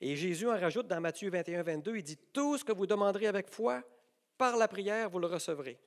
[0.00, 3.26] Et Jésus en rajoute dans Matthieu 21, 22, il dit, Tout ce que vous demanderez
[3.26, 3.82] avec foi,
[4.36, 5.78] par la prière, vous le recevrez.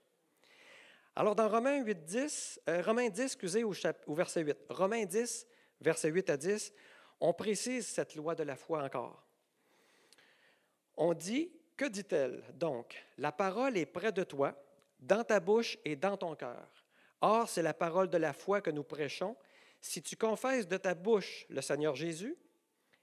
[1.16, 3.74] Alors, dans Romains 8, 10, euh, Romains 10, excusez, au,
[4.14, 5.48] verset 8, Romains 10,
[5.82, 6.74] verset 8 à 10,
[7.20, 9.24] on précise cette loi de la foi encore.
[10.96, 12.44] On dit, que dit-elle?
[12.54, 13.04] Donc?
[13.18, 14.56] La parole est près de toi,
[15.00, 16.68] dans ta bouche et dans ton cœur.
[17.22, 19.36] Or, c'est la parole de la foi que nous prêchons.
[19.82, 22.36] Si tu confesses de ta bouche le Seigneur Jésus,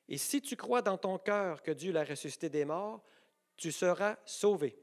[0.09, 3.02] et si tu crois dans ton cœur que Dieu l'a ressuscité des morts,
[3.57, 4.78] tu seras sauvé.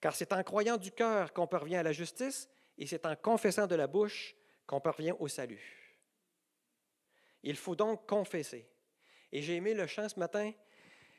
[0.00, 3.66] Car c'est en croyant du cœur qu'on parvient à la justice et c'est en confessant
[3.66, 4.34] de la bouche
[4.66, 5.90] qu'on parvient au salut.
[7.42, 8.68] Il faut donc confesser.
[9.32, 10.52] Et j'ai aimé le chant ce matin,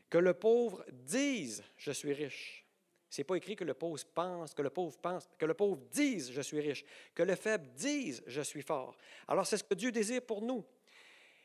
[0.09, 2.60] que le pauvre dise je suis riche.
[3.11, 6.31] C'est pas écrit que le pauvre pense, que le pauvre pense, que le pauvre dise
[6.31, 8.95] je suis riche, que le faible dise je suis fort.
[9.27, 10.63] Alors c'est ce que Dieu désire pour nous.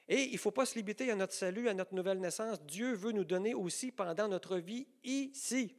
[0.08, 2.62] Et il ne faut pas se limiter à notre salut, à notre nouvelle naissance.
[2.62, 5.74] Dieu veut nous donner aussi pendant notre vie ici.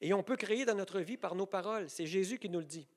[0.00, 1.88] Et on peut créer dans notre vie par nos paroles.
[1.88, 2.88] C'est Jésus qui nous le dit.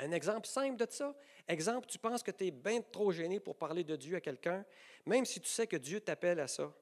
[0.00, 1.14] Un exemple simple de ça.
[1.46, 4.64] Exemple, tu penses que tu es bien trop gêné pour parler de Dieu à quelqu'un,
[5.06, 6.74] même si tu sais que Dieu t'appelle à ça.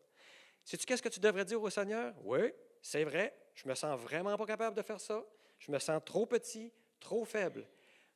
[0.64, 2.14] Sais-tu qu'est-ce que tu devrais dire au Seigneur?
[2.24, 5.24] Oui, c'est vrai, je me sens vraiment pas capable de faire ça.
[5.58, 7.66] Je me sens trop petit, trop faible.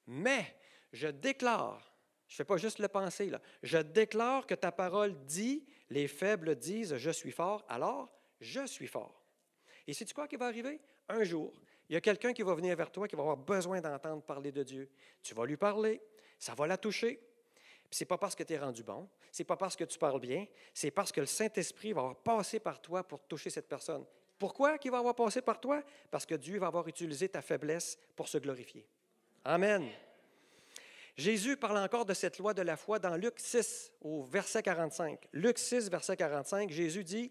[0.06, 0.56] Mais
[0.92, 1.92] je déclare,
[2.28, 6.06] je ne fais pas juste le penser, là, je déclare que ta parole dit Les
[6.06, 8.08] faibles disent Je suis fort, alors
[8.40, 9.20] je suis fort.
[9.88, 10.80] Et sais-tu quoi qui va arriver?
[11.08, 11.52] Un jour,
[11.88, 14.52] il y a quelqu'un qui va venir vers toi qui va avoir besoin d'entendre parler
[14.52, 14.88] de Dieu.
[15.24, 16.00] Tu vas lui parler,
[16.38, 17.20] ça va la toucher.
[17.90, 20.20] Ce n'est pas parce que tu es rendu bon, c'est pas parce que tu parles
[20.20, 24.06] bien, c'est parce que le Saint-Esprit va avoir passé par toi pour toucher cette personne.
[24.42, 25.84] Pourquoi qu'il va avoir passé par toi?
[26.10, 28.84] Parce que Dieu va avoir utilisé ta faiblesse pour se glorifier.
[29.44, 29.88] Amen.
[31.16, 35.28] Jésus parle encore de cette loi de la foi dans Luc 6, au verset 45.
[35.32, 37.30] Luc 6, verset 45, Jésus dit,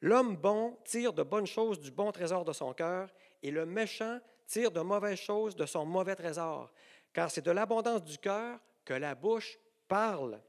[0.00, 3.12] L'homme bon tire de bonnes choses du bon trésor de son cœur,
[3.42, 6.70] et le méchant tire de mauvaises choses de son mauvais trésor,
[7.12, 10.40] car c'est de l'abondance du cœur que la bouche parle.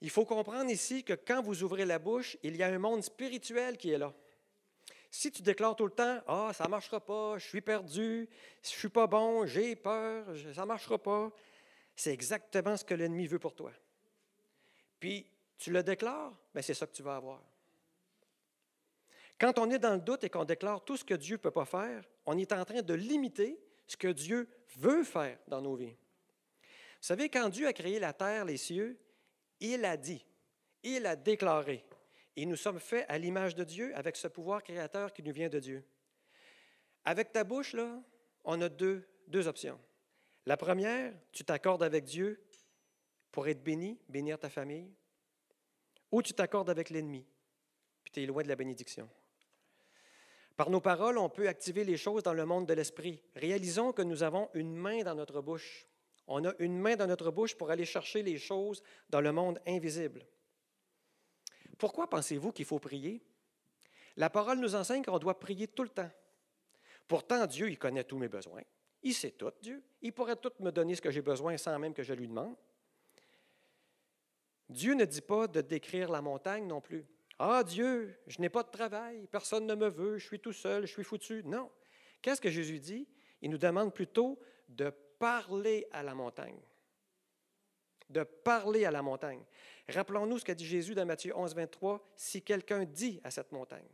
[0.00, 3.02] Il faut comprendre ici que quand vous ouvrez la bouche, il y a un monde
[3.02, 4.14] spirituel qui est là.
[5.16, 8.28] Si tu déclares tout le temps, ah, ça ne marchera pas, je suis perdu,
[8.62, 11.30] je ne suis pas bon, j'ai peur, ça ne marchera pas,
[11.94, 13.70] c'est exactement ce que l'ennemi veut pour toi.
[14.98, 15.24] Puis,
[15.56, 17.40] tu le déclares, mais ben, c'est ça que tu vas avoir.
[19.38, 21.52] Quand on est dans le doute et qu'on déclare tout ce que Dieu ne peut
[21.52, 24.48] pas faire, on est en train de limiter ce que Dieu
[24.78, 25.94] veut faire dans nos vies.
[26.64, 28.98] Vous savez, quand Dieu a créé la terre, les cieux,
[29.60, 30.26] il a dit,
[30.82, 31.84] il a déclaré,
[32.36, 35.48] et nous sommes faits à l'image de Dieu avec ce pouvoir créateur qui nous vient
[35.48, 35.84] de Dieu.
[37.04, 38.02] Avec ta bouche, là,
[38.44, 39.78] on a deux, deux options.
[40.46, 42.42] La première, tu t'accordes avec Dieu
[43.30, 44.92] pour être béni, bénir ta famille,
[46.12, 47.26] ou tu t'accordes avec l'ennemi,
[48.04, 49.08] puis tu es loin de la bénédiction.
[50.56, 53.20] Par nos paroles, on peut activer les choses dans le monde de l'esprit.
[53.34, 55.86] Réalisons que nous avons une main dans notre bouche.
[56.28, 59.60] On a une main dans notre bouche pour aller chercher les choses dans le monde
[59.66, 60.24] invisible.
[61.74, 63.22] Pourquoi pensez-vous qu'il faut prier?
[64.16, 66.10] La parole nous enseigne qu'on doit prier tout le temps.
[67.08, 68.62] Pourtant, Dieu, il connaît tous mes besoins.
[69.02, 69.82] Il sait tout, Dieu.
[70.00, 72.56] Il pourrait tout me donner ce que j'ai besoin sans même que je lui demande.
[74.68, 77.06] Dieu ne dit pas de décrire la montagne non plus.
[77.38, 80.86] Ah Dieu, je n'ai pas de travail, personne ne me veut, je suis tout seul,
[80.86, 81.42] je suis foutu.
[81.44, 81.70] Non.
[82.22, 83.08] Qu'est-ce que Jésus dit?
[83.42, 86.60] Il nous demande plutôt de parler à la montagne.
[88.10, 89.42] De parler à la montagne.
[89.88, 93.88] Rappelons-nous ce qu'a dit Jésus dans Matthieu 11, 23, si quelqu'un dit à cette montagne.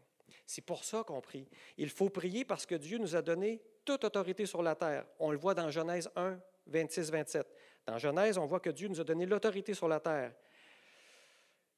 [0.47, 1.49] C'est pour ça qu'on prie.
[1.77, 5.07] Il faut prier parce que Dieu nous a donné toute autorité sur la terre.
[5.19, 7.47] On le voit dans Genèse 1, 26, 27.
[7.87, 10.35] Dans Genèse, on voit que Dieu nous a donné l'autorité sur la terre.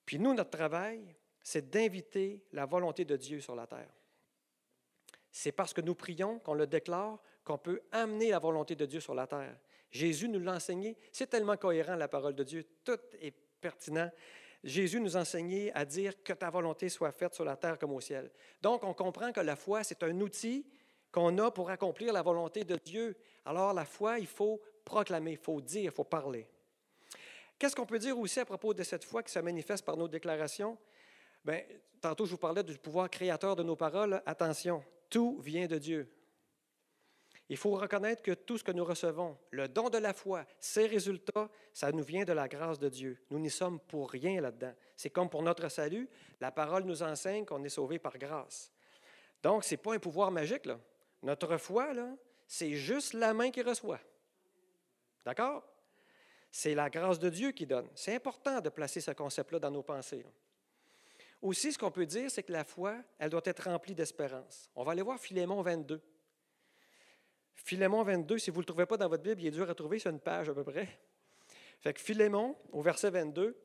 [0.05, 3.93] Puis nous, notre travail, c'est d'inviter la volonté de Dieu sur la terre.
[5.31, 9.01] C'est parce que nous prions, qu'on le déclare, qu'on peut amener la volonté de Dieu
[9.01, 9.57] sur la terre.
[9.93, 10.97] Jésus nous l'a enseigné.
[11.13, 12.67] C'est tellement cohérent, la parole de Dieu.
[12.83, 14.11] Tout est pertinent.
[14.65, 18.01] Jésus nous enseignait à dire que ta volonté soit faite sur la terre comme au
[18.01, 18.31] ciel.
[18.63, 20.67] Donc, on comprend que la foi, c'est un outil
[21.11, 23.17] qu'on a pour accomplir la volonté de Dieu.
[23.45, 26.49] Alors, la foi, il faut proclamer, il faut dire, il faut parler.
[27.59, 30.09] Qu'est-ce qu'on peut dire aussi à propos de cette foi qui se manifeste par nos
[30.09, 30.79] déclarations?
[31.45, 31.61] Bien,
[32.01, 34.23] tantôt, je vous parlais du pouvoir créateur de nos paroles.
[34.25, 36.09] Attention, tout vient de Dieu.
[37.53, 40.87] Il faut reconnaître que tout ce que nous recevons, le don de la foi, ses
[40.87, 43.19] résultats, ça nous vient de la grâce de Dieu.
[43.29, 44.73] Nous n'y sommes pour rien là-dedans.
[44.97, 46.09] C'est comme pour notre salut,
[46.41, 48.73] la parole nous enseigne qu'on est sauvé par grâce.
[49.43, 50.67] Donc, ce n'est pas un pouvoir magique.
[51.23, 51.93] Notre foi,
[52.47, 54.01] c'est juste la main qui reçoit.
[55.23, 55.63] D'accord?
[56.51, 57.91] C'est la grâce de Dieu qui donne.
[57.95, 60.25] C'est important de placer ce concept-là dans nos pensées.
[61.43, 64.71] Aussi, ce qu'on peut dire, c'est que la foi, elle doit être remplie d'espérance.
[64.75, 66.01] On va aller voir Philémon 22.
[67.55, 69.75] Philémon 22, si vous ne le trouvez pas dans votre Bible, il est dur à
[69.75, 70.89] trouver sur une page à peu près.
[71.81, 73.57] Fait que Philémon, au verset 22,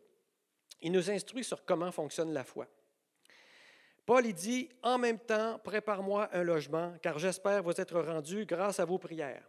[0.82, 2.68] il nous instruit sur comment fonctionne la foi.
[4.06, 8.80] Paul il dit En même temps, prépare-moi un logement, car j'espère vous être rendu grâce
[8.80, 9.48] à vos prières.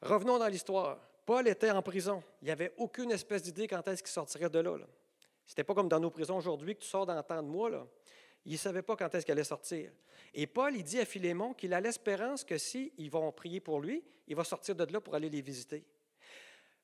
[0.00, 0.98] Revenons dans l'histoire.
[1.26, 2.22] Paul était en prison.
[2.40, 4.76] Il n'y avait aucune espèce d'idée quand est-ce qu'il sortirait de là.
[4.78, 4.86] là.
[5.46, 7.86] C'était pas comme dans nos prisons aujourd'hui que tu sors dans tant de mois.
[8.44, 9.92] Il ne savait pas quand est-ce qu'elle allait sortir.
[10.34, 13.80] Et Paul, il dit à Philémon qu'il a l'espérance que si ils vont prier pour
[13.80, 15.84] lui, il va sortir de là pour aller les visiter.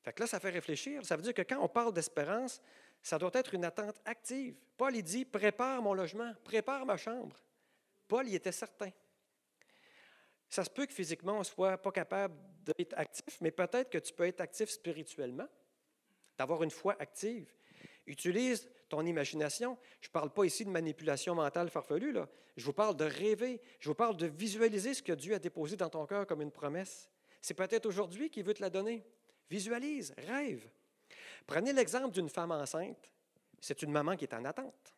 [0.01, 1.05] Fait que là, ça fait réfléchir.
[1.05, 2.61] Ça veut dire que quand on parle d'espérance,
[3.01, 4.55] ça doit être une attente active.
[4.77, 7.35] Paul, il dit Prépare mon logement, prépare ma chambre.
[8.07, 8.91] Paul, il était certain.
[10.47, 13.99] Ça se peut que physiquement, on ne soit pas capable d'être actif, mais peut-être que
[13.99, 15.47] tu peux être actif spirituellement,
[16.37, 17.53] d'avoir une foi active.
[18.07, 19.77] Utilise ton imagination.
[20.01, 22.17] Je ne parle pas ici de manipulation mentale farfelue.
[22.57, 23.61] Je vous parle de rêver.
[23.79, 26.51] Je vous parle de visualiser ce que Dieu a déposé dans ton cœur comme une
[26.51, 27.09] promesse.
[27.41, 29.05] C'est peut-être aujourd'hui qu'il veut te la donner.
[29.49, 30.67] Visualise, rêve.
[31.47, 33.09] Prenez l'exemple d'une femme enceinte.
[33.61, 34.93] C'est une maman qui est en attente.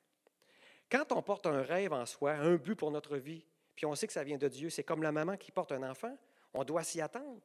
[0.89, 4.07] Quand on porte un rêve en soi, un but pour notre vie, puis on sait
[4.07, 6.15] que ça vient de Dieu, c'est comme la maman qui porte un enfant.
[6.53, 7.41] On doit s'y attendre.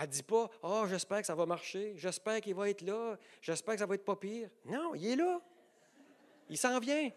[0.00, 3.18] Elle ne dit pas Oh, j'espère que ça va marcher, j'espère qu'il va être là,
[3.42, 4.48] j'espère que ça va être pas pire.
[4.64, 5.40] Non, il est là.
[6.48, 7.10] Il s'en vient.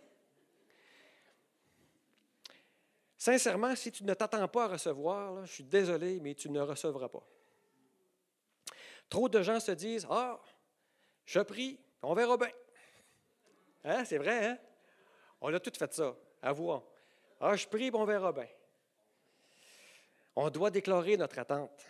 [3.18, 7.08] Sincèrement, si tu ne t'attends pas à recevoir, je suis désolé, mais tu ne recevras
[7.08, 7.22] pas.
[9.08, 10.42] Trop de gens se disent Ah,
[11.24, 12.52] je prie, on verra bien.
[13.84, 14.58] Hein, c'est vrai, hein?
[15.40, 16.84] On a tout fait ça, avouons.
[17.40, 18.48] Ah, je prie, on verra bien.
[20.36, 21.86] On doit déclarer notre attente.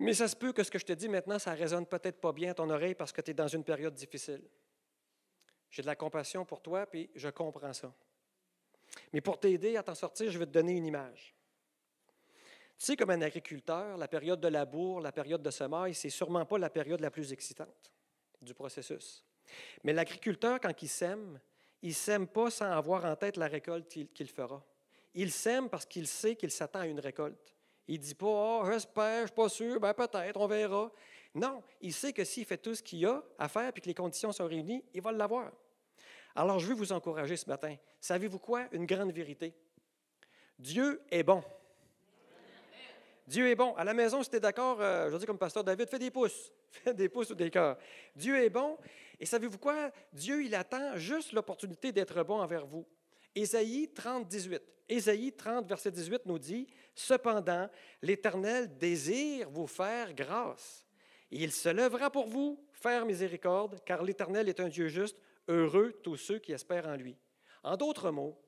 [0.00, 2.32] Mais ça se peut que ce que je te dis maintenant, ça résonne peut-être pas
[2.32, 4.42] bien à ton oreille parce que tu es dans une période difficile.
[5.70, 7.92] J'ai de la compassion pour toi, puis je comprends ça.
[9.12, 11.34] Mais pour t'aider à t'en sortir, je vais te donner une image.
[12.78, 16.46] Tu sais, comme un agriculteur, la période de labour, la période de semaille, c'est sûrement
[16.46, 17.92] pas la période la plus excitante
[18.40, 19.22] du processus.
[19.84, 21.38] Mais l'agriculteur, quand il sème,
[21.82, 24.64] il sème pas sans avoir en tête la récolte qu'il fera.
[25.12, 27.54] Il sème parce qu'il sait qu'il s'attend à une récolte.
[27.90, 30.92] Il ne dit pas, oh, j'espère, je ne suis pas sûr, ben peut-être, on verra.
[31.34, 33.94] Non, il sait que s'il fait tout ce qu'il a à faire et que les
[33.94, 35.50] conditions sont réunies, il va l'avoir.
[36.36, 37.74] Alors, je veux vous encourager ce matin.
[38.00, 38.68] Savez-vous quoi?
[38.70, 39.52] Une grande vérité.
[40.56, 41.42] Dieu est bon.
[43.26, 43.74] Dieu est bon.
[43.74, 46.52] À la maison, si tu d'accord, euh, je dis comme pasteur David, fais des pouces.
[46.70, 47.76] Fais des pouces ou des cœurs.
[48.14, 48.78] Dieu est bon.
[49.18, 49.90] Et savez-vous quoi?
[50.12, 52.86] Dieu, il attend juste l'opportunité d'être bon envers vous.
[53.34, 54.62] Ésaïe 30, 18.
[54.88, 57.68] Ésaïe 30, verset 18 nous dit Cependant,
[58.02, 60.86] l'Éternel désire vous faire grâce.
[61.30, 65.16] il se lèvera pour vous, faire miséricorde, car l'Éternel est un Dieu juste,
[65.48, 67.16] heureux tous ceux qui espèrent en lui.
[67.62, 68.40] En d'autres mots,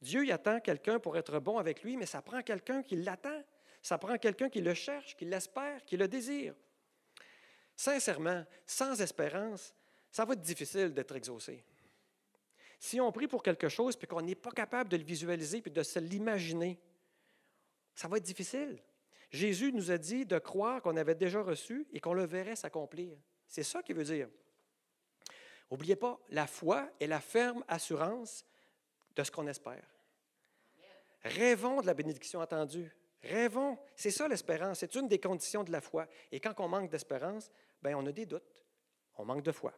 [0.00, 3.42] Dieu y attend quelqu'un pour être bon avec lui, mais ça prend quelqu'un qui l'attend.
[3.80, 6.54] Ça prend quelqu'un qui le cherche, qui l'espère, qui le désire.
[7.76, 9.74] Sincèrement, sans espérance,
[10.10, 11.64] ça va être difficile d'être exaucé.
[12.78, 15.70] Si on prie pour quelque chose puis qu'on n'est pas capable de le visualiser puis
[15.70, 16.78] de se l'imaginer,
[17.94, 18.82] ça va être difficile.
[19.30, 23.16] Jésus nous a dit de croire qu'on avait déjà reçu et qu'on le verrait s'accomplir.
[23.46, 24.28] C'est ça qu'il veut dire.
[25.70, 28.46] N'oubliez pas, la foi est la ferme assurance
[29.16, 29.84] de ce qu'on espère.
[31.22, 32.94] Rêvons de la bénédiction attendue.
[33.22, 33.78] Rêvons.
[33.96, 34.80] C'est ça l'espérance.
[34.80, 36.06] C'est une des conditions de la foi.
[36.30, 38.64] Et quand on manque d'espérance, ben on a des doutes.
[39.16, 39.72] On manque de foi.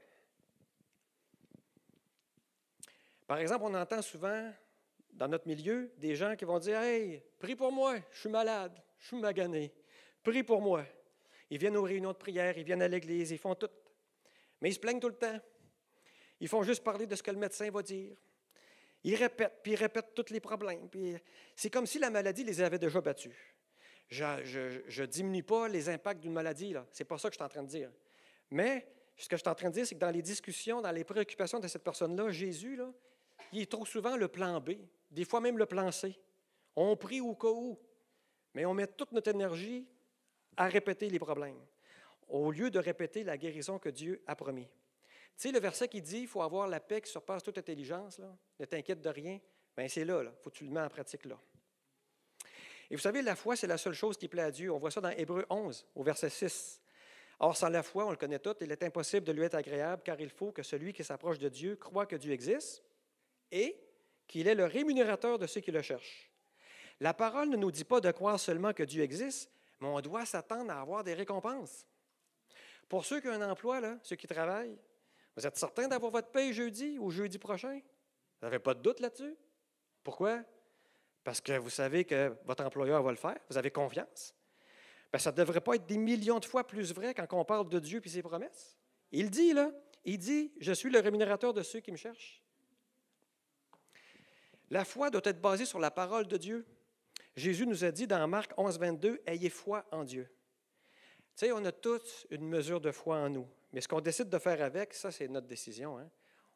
[3.26, 4.52] Par exemple, on entend souvent
[5.16, 8.72] dans notre milieu des gens qui vont dire Hey, prie pour moi, je suis malade,
[8.98, 9.72] je suis magané,
[10.22, 10.84] prie pour moi.
[11.50, 13.70] Ils viennent aux réunions de prière, ils viennent à l'église, ils font tout.
[14.60, 15.38] Mais ils se plaignent tout le temps.
[16.40, 18.16] Ils font juste parler de ce que le médecin va dire.
[19.04, 20.88] Ils répètent, puis ils répètent tous les problèmes.
[21.54, 23.34] c'est comme si la maladie les avait déjà battus.
[24.08, 26.86] Je ne diminue pas les impacts d'une maladie, là.
[26.92, 27.90] C'est pas ça que je suis en train de dire.
[28.50, 30.90] Mais ce que je suis en train de dire, c'est que dans les discussions, dans
[30.90, 32.92] les préoccupations de cette personne-là, Jésus, là,
[33.52, 34.72] il est trop souvent le plan B,
[35.10, 36.18] des fois même le plan C.
[36.74, 37.78] On prie au cas où,
[38.54, 39.86] mais on met toute notre énergie
[40.56, 41.60] à répéter les problèmes,
[42.28, 44.68] au lieu de répéter la guérison que Dieu a promis.
[45.36, 48.20] Tu sais, le verset qui dit il faut avoir la paix qui surpasse toute intelligence,
[48.58, 49.38] ne t'inquiète de rien,
[49.76, 51.38] bien c'est là, il faut que tu le mets en pratique là.
[52.90, 54.70] Et vous savez, la foi, c'est la seule chose qui plaît à Dieu.
[54.70, 56.80] On voit ça dans Hébreu 11, au verset 6.
[57.40, 60.02] Or, sans la foi, on le connaît tout, il est impossible de lui être agréable,
[60.04, 62.82] car il faut que celui qui s'approche de Dieu croit que Dieu existe
[63.50, 63.78] et
[64.26, 66.30] qu'il est le rémunérateur de ceux qui le cherchent.
[67.00, 70.24] La parole ne nous dit pas de croire seulement que Dieu existe, mais on doit
[70.24, 71.86] s'attendre à avoir des récompenses.
[72.88, 74.78] Pour ceux qui ont un emploi, là, ceux qui travaillent,
[75.36, 77.80] vous êtes certain d'avoir votre paye jeudi ou jeudi prochain?
[78.40, 79.36] Vous n'avez pas de doute là-dessus?
[80.02, 80.42] Pourquoi?
[81.22, 84.34] Parce que vous savez que votre employeur va le faire, vous avez confiance.
[85.12, 87.68] Bien, ça ne devrait pas être des millions de fois plus vrai quand on parle
[87.68, 88.78] de Dieu et ses promesses.
[89.12, 89.72] Il dit, là,
[90.04, 92.42] il dit, je suis le rémunérateur de ceux qui me cherchent.
[94.70, 96.66] La foi doit être basée sur la parole de Dieu.
[97.36, 100.28] Jésus nous a dit dans Marc 11, 22, Ayez foi en Dieu.
[101.36, 103.46] Tu sais, on a tous une mesure de foi en nous.
[103.72, 105.98] Mais ce qu'on décide de faire avec, ça, c'est notre décision.
[105.98, 106.08] Hein.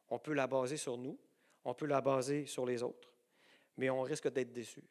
[0.09, 1.19] On peut la baser sur nous,
[1.65, 3.13] on peut la baser sur les autres,
[3.77, 4.83] mais on risque d'être déçu.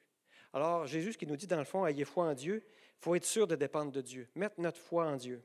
[0.54, 3.16] Alors, Jésus, ce qu'il nous dit dans le fond, ayez foi en Dieu, il faut
[3.16, 5.44] être sûr de dépendre de Dieu, mettre notre foi en Dieu.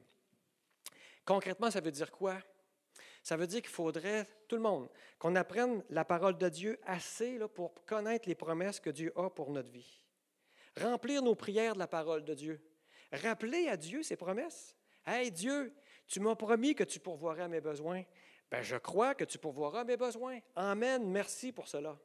[1.25, 2.39] Concrètement, ça veut dire quoi?
[3.25, 4.87] Ça veut dire qu'il faudrait, tout le monde,
[5.19, 9.51] qu'on apprenne la parole de Dieu assez pour connaître les promesses que Dieu a pour
[9.51, 10.03] notre vie.
[10.79, 12.61] Remplir nos prières de la parole de Dieu.
[13.11, 14.77] Rappeler à Dieu ses promesses.
[15.07, 15.75] Hey Dieu,
[16.07, 18.05] tu m'as promis que tu pourvoirais à mes besoins.
[18.51, 20.41] Ben, je crois que tu pourvoiras mes besoins.
[20.55, 21.11] Amen.
[21.11, 21.99] Merci pour cela.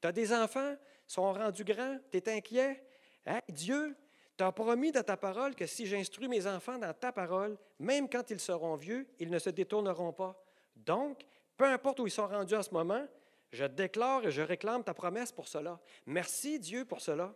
[0.00, 2.82] Tu as des enfants, sont rendus grands, tu es inquiet?
[3.24, 3.96] Hey, Dieu,
[4.36, 8.08] tu as promis dans ta parole que si j'instruis mes enfants dans ta parole, même
[8.08, 10.42] quand ils seront vieux, ils ne se détourneront pas.
[10.74, 11.24] Donc,
[11.56, 13.06] peu importe où ils sont rendus en ce moment,
[13.52, 15.80] je déclare et je réclame ta promesse pour cela.
[16.04, 17.34] Merci Dieu pour cela.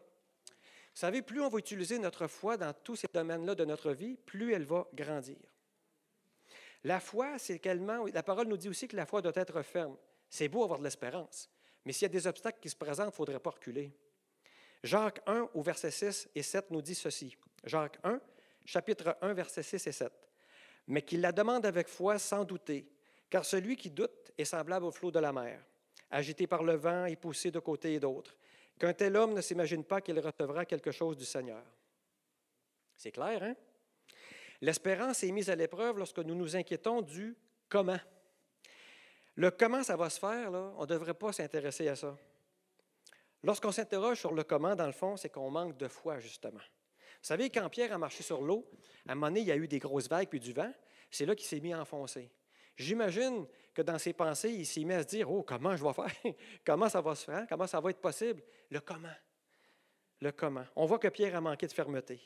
[0.93, 4.17] Vous savez, plus on va utiliser notre foi dans tous ces domaines-là de notre vie,
[4.17, 5.39] plus elle va grandir.
[6.85, 9.97] La foi, c'est également, la parole nous dit aussi que la foi doit être ferme.
[10.29, 11.49] C'est beau avoir de l'espérance,
[11.85, 13.93] mais s'il y a des obstacles qui se présentent, il ne faudrait pas reculer.
[14.83, 17.37] Jacques 1, au verset 6 et 7, nous dit ceci.
[17.65, 18.21] Jacques 1,
[18.65, 20.13] chapitre 1, verset 6 et 7.
[20.89, 22.91] Mais qu'il la demande avec foi sans douter,
[23.29, 25.63] car celui qui doute est semblable au flot de la mer,
[26.11, 28.35] agité par le vent et poussé de côté et d'autre,
[28.79, 31.63] qu'un tel homme ne s'imagine pas qu'il recevra quelque chose du Seigneur.
[32.97, 33.55] C'est clair, hein?
[34.63, 37.35] L'espérance est mise à l'épreuve lorsque nous nous inquiétons du
[37.69, 38.01] comment.
[39.37, 42.17] Le comment ça va se faire, là, on ne devrait pas s'intéresser à ça.
[43.43, 46.59] Lorsqu'on s'interroge sur le comment, dans le fond, c'est qu'on manque de foi, justement.
[46.59, 48.69] Vous savez, quand Pierre a marché sur l'eau,
[49.07, 50.73] à un moment donné, il y a eu des grosses vagues puis du vent,
[51.11, 52.31] c'est là qu'il s'est mis à enfoncer.
[52.77, 55.93] J'imagine que dans ses pensées, il s'est mis à se dire Oh, comment je vais
[55.93, 56.35] faire?
[56.65, 57.47] Comment ça va se faire?
[57.49, 59.09] Comment ça va être possible Le comment.
[60.21, 60.65] Le comment.
[60.77, 62.21] On voit que Pierre a manqué de fermeté.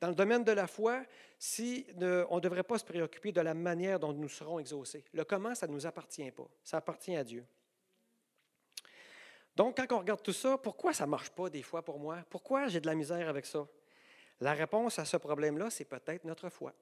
[0.00, 1.04] Dans le domaine de la foi,
[1.38, 1.86] si,
[2.30, 5.04] on ne devrait pas se préoccuper de la manière dont nous serons exaucés.
[5.12, 6.48] Le comment, ça ne nous appartient pas.
[6.64, 7.46] Ça appartient à Dieu.
[9.58, 12.24] Donc, quand on regarde tout ça, pourquoi ça ne marche pas des fois pour moi?
[12.30, 13.66] Pourquoi j'ai de la misère avec ça?
[14.38, 16.72] La réponse à ce problème-là, c'est peut-être notre foi.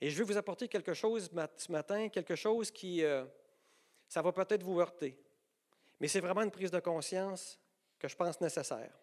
[0.00, 3.24] Et je vais vous apporter quelque chose ce matin, quelque chose qui, euh,
[4.08, 5.18] ça va peut-être vous heurter,
[5.98, 7.58] mais c'est vraiment une prise de conscience
[7.98, 8.96] que je pense nécessaire.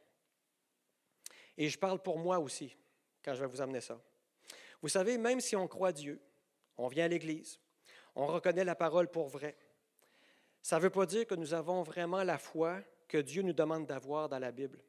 [1.57, 2.77] Et je parle pour moi aussi
[3.21, 3.99] quand je vais vous amener ça.
[4.81, 6.21] Vous savez, même si on croit Dieu,
[6.77, 7.59] on vient à l'Église,
[8.15, 9.57] on reconnaît la parole pour vrai,
[10.61, 13.85] ça ne veut pas dire que nous avons vraiment la foi que Dieu nous demande
[13.85, 14.79] d'avoir dans la Bible.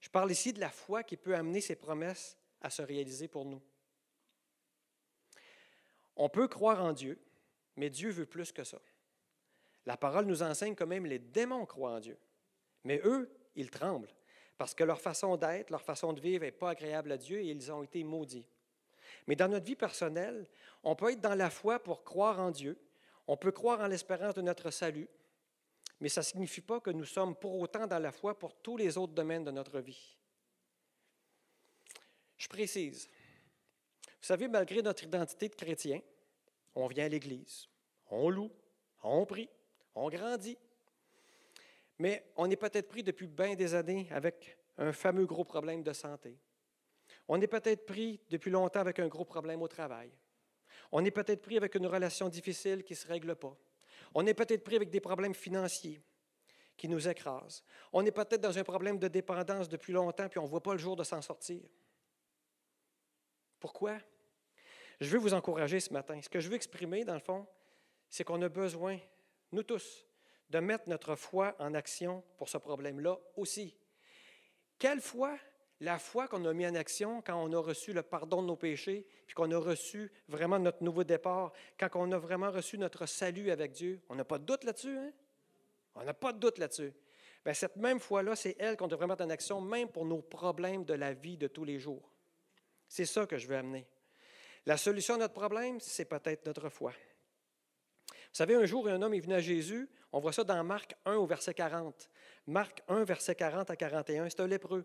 [0.00, 3.44] Je parle ici de la foi qui peut amener ses promesses à se réaliser pour
[3.44, 3.62] nous.
[6.16, 7.18] On peut croire en Dieu,
[7.76, 8.80] mais Dieu veut plus que ça.
[9.86, 12.18] La parole nous enseigne que même les démons croient en Dieu.
[12.84, 14.12] Mais eux, ils tremblent
[14.58, 17.46] parce que leur façon d'être, leur façon de vivre n'est pas agréable à Dieu et
[17.46, 18.46] ils ont été maudits.
[19.26, 20.46] Mais dans notre vie personnelle,
[20.82, 22.76] on peut être dans la foi pour croire en Dieu,
[23.28, 25.08] on peut croire en l'espérance de notre salut,
[26.00, 28.78] mais ça ne signifie pas que nous sommes pour autant dans la foi pour tous
[28.78, 30.16] les autres domaines de notre vie.
[32.38, 33.08] Je précise.
[34.06, 36.00] Vous savez, malgré notre identité de chrétien,
[36.74, 37.68] on vient à l'Église,
[38.10, 38.50] on loue,
[39.02, 39.50] on prie,
[39.94, 40.56] on grandit,
[41.98, 45.92] mais on est peut-être pris depuis bien des années avec un fameux gros problème de
[45.92, 46.38] santé.
[47.26, 50.10] On est peut-être pris depuis longtemps avec un gros problème au travail.
[50.92, 53.56] On est peut-être pris avec une relation difficile qui ne se règle pas.
[54.14, 56.02] On est peut-être pris avec des problèmes financiers
[56.76, 57.62] qui nous écrasent.
[57.92, 60.72] On est peut-être dans un problème de dépendance depuis longtemps, puis on ne voit pas
[60.72, 61.60] le jour de s'en sortir.
[63.58, 63.98] Pourquoi?
[65.00, 66.20] Je veux vous encourager ce matin.
[66.22, 67.46] Ce que je veux exprimer, dans le fond,
[68.08, 68.98] c'est qu'on a besoin,
[69.52, 70.06] nous tous,
[70.50, 73.76] de mettre notre foi en action pour ce problème-là aussi.
[74.78, 75.36] Quelle foi?
[75.80, 78.56] La foi qu'on a mis en action quand on a reçu le pardon de nos
[78.56, 83.06] péchés, puis qu'on a reçu vraiment notre nouveau départ, quand on a vraiment reçu notre
[83.06, 84.00] salut avec Dieu.
[84.08, 85.12] On n'a pas de doute là-dessus, hein?
[85.94, 86.92] On n'a pas de doute là-dessus.
[87.44, 90.84] Bien, cette même foi-là, c'est elle qu'on devrait mettre en action, même pour nos problèmes
[90.84, 92.12] de la vie de tous les jours.
[92.88, 93.86] C'est ça que je veux amener.
[94.66, 96.92] La solution à notre problème, c'est peut-être notre foi.
[98.10, 99.88] Vous savez, un jour, un homme est venu à Jésus.
[100.12, 102.10] On voit ça dans Marc 1 au verset 40.
[102.46, 104.28] Marc 1, verset 40 à 41.
[104.28, 104.84] C'est un lépreux.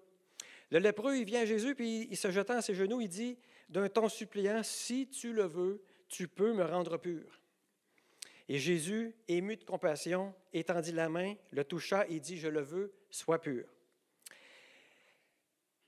[0.72, 3.38] Le lépreux, il vient à Jésus, puis il se jetant à ses genoux, il dit
[3.70, 7.40] d'un ton suppliant Si tu le veux, tu peux me rendre pur.
[8.50, 12.94] Et Jésus, ému de compassion, étendit la main, le toucha et dit Je le veux,
[13.10, 13.66] sois pur.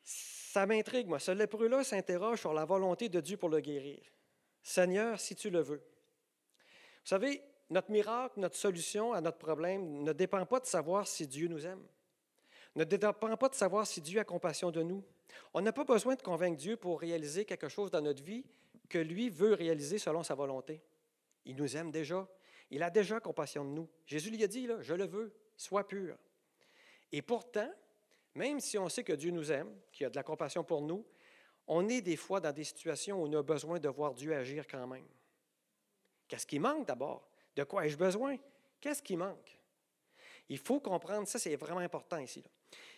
[0.04, 1.20] Ça m'intrigue, moi.
[1.20, 4.00] Ce lépreux-là s'interroge sur la volonté de Dieu pour le guérir.
[4.64, 5.84] Seigneur, si tu le veux.
[7.06, 11.28] Vous savez, notre miracle, notre solution à notre problème ne dépend pas de savoir si
[11.28, 11.86] Dieu nous aime,
[12.76, 15.04] ne dépend pas de savoir si Dieu a compassion de nous.
[15.54, 18.46] On n'a pas besoin de convaincre Dieu pour réaliser quelque chose dans notre vie
[18.90, 20.82] que lui veut réaliser selon sa volonté.
[21.46, 22.28] Il nous aime déjà.
[22.72, 23.90] Il a déjà compassion de nous.
[24.06, 26.18] Jésus lui a dit, je le veux, sois pur.
[27.12, 27.72] Et pourtant,
[28.34, 31.06] même si on sait que Dieu nous aime, qu'il a de la compassion pour nous,
[31.68, 34.68] on est des fois dans des situations où on a besoin de voir Dieu agir
[34.68, 35.08] quand même.
[36.28, 37.28] Qu'est-ce qui manque d'abord?
[37.56, 38.38] De quoi ai-je besoin?
[38.82, 39.60] Qu'est-ce qui manque?
[40.50, 42.44] Il faut comprendre, ça c'est vraiment important ici.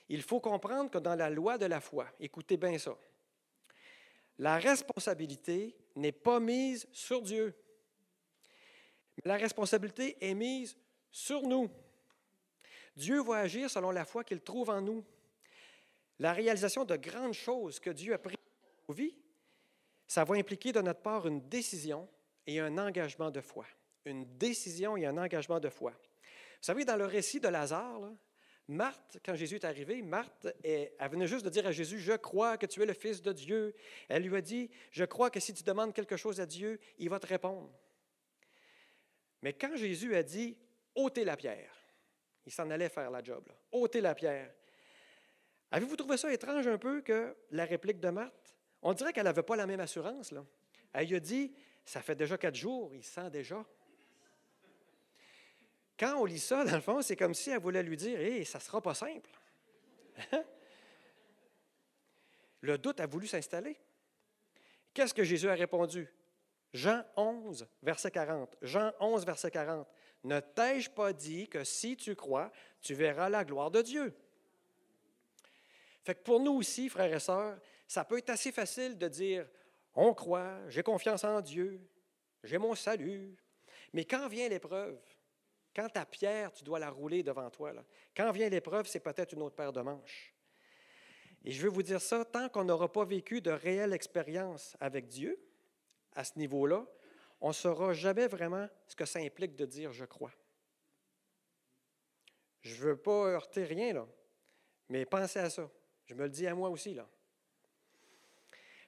[0.09, 2.97] Il faut comprendre que dans la loi de la foi, écoutez bien ça,
[4.39, 7.55] la responsabilité n'est pas mise sur Dieu.
[9.23, 10.77] La responsabilité est mise
[11.09, 11.69] sur nous.
[12.95, 15.03] Dieu va agir selon la foi qu'il trouve en nous.
[16.19, 19.15] La réalisation de grandes choses que Dieu a prises dans nos vies,
[20.07, 22.07] ça va impliquer de notre part une décision
[22.45, 23.65] et un engagement de foi.
[24.05, 25.93] Une décision et un engagement de foi.
[26.59, 28.11] Vous savez, dans le récit de Lazare,
[28.67, 32.57] Marthe, quand Jésus est arrivé, Marthe, elle, venait juste de dire à Jésus, je crois
[32.57, 33.73] que tu es le Fils de Dieu.
[34.09, 37.09] Elle lui a dit, je crois que si tu demandes quelque chose à Dieu, il
[37.09, 37.71] va te répondre.
[39.41, 40.57] Mais quand Jésus a dit,
[40.95, 41.71] ôtez la pierre,
[42.45, 44.53] il s'en allait faire la job, ôtez la pierre.
[45.71, 48.55] Avez-vous trouvé ça étrange un peu que la réplique de Marthe?
[48.81, 50.31] On dirait qu'elle n'avait pas la même assurance.
[50.31, 50.45] Là.
[50.93, 51.53] Elle lui a dit,
[51.85, 53.65] ça fait déjà quatre jours, il sent déjà.
[55.99, 58.43] Quand on lit ça, dans le fond, c'est comme si elle voulait lui dire Hé,
[58.45, 59.29] ça ne sera pas simple.
[62.61, 63.77] le doute a voulu s'installer.
[64.93, 66.11] Qu'est-ce que Jésus a répondu?
[66.73, 68.55] Jean 11, verset 40.
[68.61, 69.87] Jean 11, verset 40.
[70.23, 74.13] Ne t'ai-je pas dit que si tu crois, tu verras la gloire de Dieu?
[76.03, 79.47] Fait que pour nous aussi, frères et sœurs, ça peut être assez facile de dire
[79.95, 81.81] on croit, j'ai confiance en Dieu,
[82.43, 83.35] j'ai mon salut.
[83.93, 84.99] Mais quand vient l'épreuve,
[85.77, 87.71] quand ta pierre, tu dois la rouler devant toi,
[88.15, 90.33] quand vient l'épreuve, c'est peut-être une autre paire de manches.
[91.45, 95.07] Et je veux vous dire ça, tant qu'on n'aura pas vécu de réelle expérience avec
[95.07, 95.39] Dieu,
[96.15, 96.83] à ce niveau-là,
[97.39, 100.33] on ne saura jamais vraiment ce que ça implique de dire je crois.
[102.61, 104.07] Je ne veux pas heurter rien,
[104.89, 105.69] mais pensez à ça.
[106.05, 107.07] Je me le dis à moi aussi, là.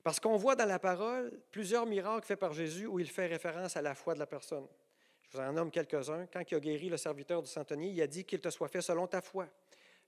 [0.02, 3.78] Parce qu'on voit dans la parole plusieurs miracles faits par Jésus où il fait référence
[3.78, 4.68] à la foi de la personne.
[5.30, 6.26] Je vous en nomme quelques-uns.
[6.26, 8.82] Quand il a guéri le serviteur du centenier, il a dit qu'il te soit fait
[8.82, 9.48] selon ta foi.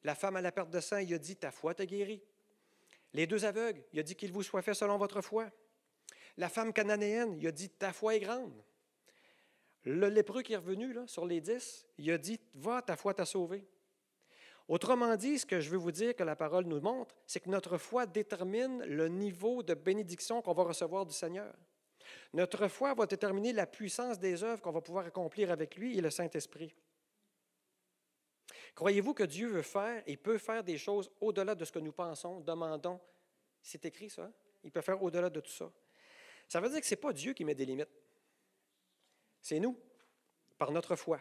[0.04, 2.24] La femme à la perte de sang, il a dit Ta foi t'a guéri.
[3.14, 5.50] Les deux aveugles, il a dit qu'il vous soit fait selon votre foi.
[6.38, 8.64] La femme cananéenne, il a dit Ta foi est grande.
[9.84, 13.26] Le lépreux qui est revenu sur les dix, il a dit Va, ta foi t'a
[13.26, 13.68] sauvé.
[14.68, 17.50] Autrement dit, ce que je veux vous dire que la parole nous montre, c'est que
[17.50, 21.54] notre foi détermine le niveau de bénédiction qu'on va recevoir du Seigneur.
[22.34, 26.02] Notre foi va déterminer la puissance des œuvres qu'on va pouvoir accomplir avec lui et
[26.02, 26.74] le Saint-Esprit.
[28.74, 31.92] Croyez-vous que Dieu veut faire et peut faire des choses au-delà de ce que nous
[31.92, 33.00] pensons, demandons?
[33.62, 34.24] C'est écrit ça.
[34.24, 34.34] Hein?
[34.64, 35.72] Il peut faire au-delà de tout ça.
[36.48, 37.90] Ça veut dire que ce n'est pas Dieu qui met des limites.
[39.42, 39.78] C'est nous,
[40.58, 41.20] par notre foi.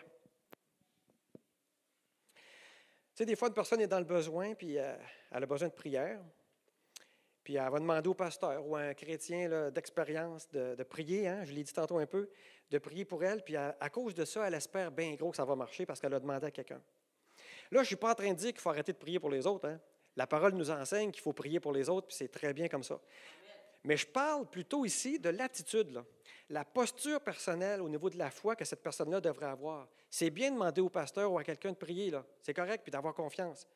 [3.15, 4.97] Tu sais, des fois, une personne est dans le besoin, puis euh,
[5.31, 6.23] elle a besoin de prière.
[7.45, 11.53] Puis elle va demander au pasteur ou à un chrétien d'expérience de, prier, hein, je
[11.53, 12.29] l'ai dit tantôt un peu,
[12.71, 13.43] de prier pour elle.
[13.43, 16.15] Puis à, cause de ça, elle espère bien gros que ça va marcher parce qu'elle
[16.15, 16.81] a demandé à quelqu'un.
[17.71, 19.31] Là, je ne suis pas en train de dire qu'il faut arrêter de prier pour
[19.31, 19.69] les autres.
[19.69, 19.81] Hein.
[20.17, 22.83] La parole nous enseigne qu'il faut prier pour les autres, puis c'est très bien comme
[22.83, 23.01] ça.
[23.85, 26.03] Mais je parle plutôt ici de l'attitude,
[26.51, 29.89] la posture personnelle au niveau de la foi que cette personne-là devrait avoir.
[30.11, 32.13] C'est bien de demander au pasteur ou à quelqu'un de prier,
[32.43, 33.67] c'est correct, puis d'avoir confiance.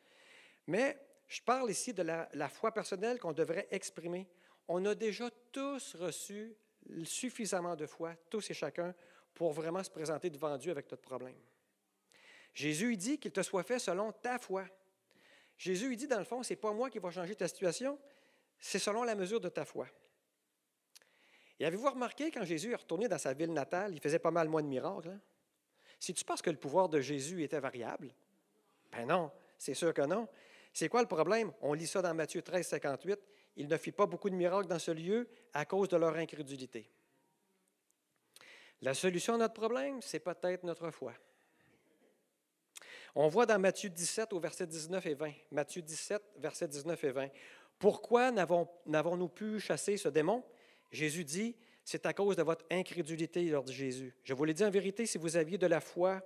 [0.67, 0.99] Mais
[1.35, 4.29] je parle ici de la, foi personnelle qu'on devrait exprimer.
[4.69, 6.55] On a déjà tous reçu
[7.03, 8.95] suffisamment de foi, tous et chacun,
[9.35, 11.35] pour vraiment se présenter devant Dieu avec notre problème.
[12.55, 14.65] Jésus il dit qu'il te soit fait selon ta foi.
[15.59, 17.99] Jésus il dit, dans le fond, ce n'est pas moi qui va changer ta situation,
[18.61, 19.89] c'est selon la mesure de ta foi.
[21.59, 24.49] Et avez-vous remarqué, quand Jésus est retourné dans sa ville natale, il faisait pas mal
[24.49, 25.09] moins de miracles?
[25.09, 25.21] Hein?
[25.99, 28.15] Si tu penses que le pouvoir de Jésus était variable,
[28.93, 30.29] ben non, c'est sûr que non.
[30.75, 31.53] C'est quoi le problème?
[31.63, 33.19] On lit ça dans Matthieu 13, 58.
[33.57, 36.91] Il ne fit pas beaucoup de miracles dans ce lieu à cause de leur incrédulité.
[38.83, 41.15] La solution à notre problème, c'est peut-être notre foi.
[43.15, 45.33] On voit dans Matthieu 17 au verset 19 et 20.
[45.53, 47.29] Matthieu 17, verset 19 et 20.
[47.79, 50.43] Pourquoi n'avons-nous pu chasser ce démon?
[50.91, 54.17] Jésus dit, c'est à cause de votre incrédulité, leur dit Jésus.
[54.25, 56.21] Je vous l'ai dit en vérité, si vous aviez de la foi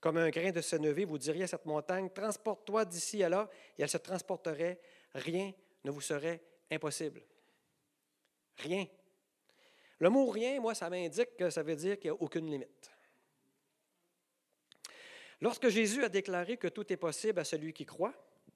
[0.00, 3.48] comme un grain de sénévé, vous diriez à cette montagne, transporte-toi d'ici à là,
[3.78, 4.80] et elle se transporterait.
[5.14, 5.52] Rien
[5.84, 6.40] ne vous serait
[6.70, 7.22] impossible.
[8.56, 8.86] Rien.
[9.98, 12.90] Le mot rien, moi, ça m'indique que ça veut dire qu'il n'y a aucune limite.
[15.42, 18.14] Lorsque Jésus a déclaré que tout est possible à celui qui croit,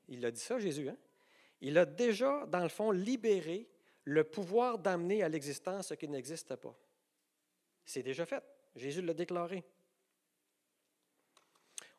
[0.09, 0.97] il a dit ça, Jésus, hein?
[1.61, 3.68] il a déjà, dans le fond, libéré
[4.05, 6.78] le pouvoir d'amener à l'existence ce qui n'existe pas.
[7.84, 8.42] C'est déjà fait.
[8.76, 9.64] Jésus l'a déclaré.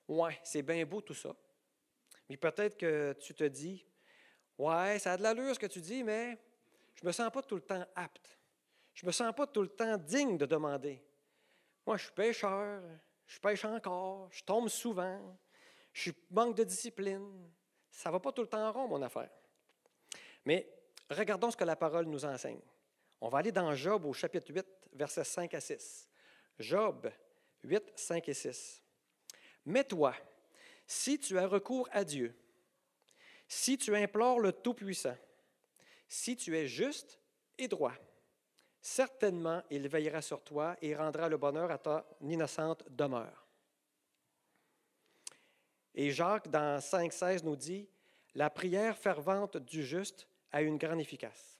[0.07, 1.35] Ouais, c'est bien beau tout ça.
[2.29, 3.85] Mais peut-être que tu te dis,
[4.57, 6.37] ouais, ça a de l'allure ce que tu dis, mais
[6.95, 8.39] je ne me sens pas tout le temps apte.
[8.93, 11.03] Je ne me sens pas tout le temps digne de demander.
[11.85, 12.81] Moi, je suis pêcheur,
[13.27, 15.37] je pêche encore, je tombe souvent,
[15.93, 17.51] je manque de discipline.
[17.91, 19.29] Ça ne va pas tout le temps en rond, mon affaire.
[20.45, 20.67] Mais
[21.09, 22.61] regardons ce que la parole nous enseigne.
[23.21, 26.07] On va aller dans Job au chapitre 8, versets 5 à 6.
[26.59, 27.09] Job
[27.63, 28.84] 8, 5 et 6.
[29.65, 30.15] Mais toi,
[30.87, 32.35] si tu as recours à Dieu,
[33.47, 35.17] si tu implores le Tout-Puissant,
[36.07, 37.19] si tu es juste
[37.57, 37.95] et droit,
[38.81, 43.45] certainement il veillera sur toi et rendra le bonheur à ta innocente demeure.
[45.95, 47.87] Et Jacques, dans 5,16, nous dit
[48.35, 51.57] La prière fervente du juste a une grande efficace.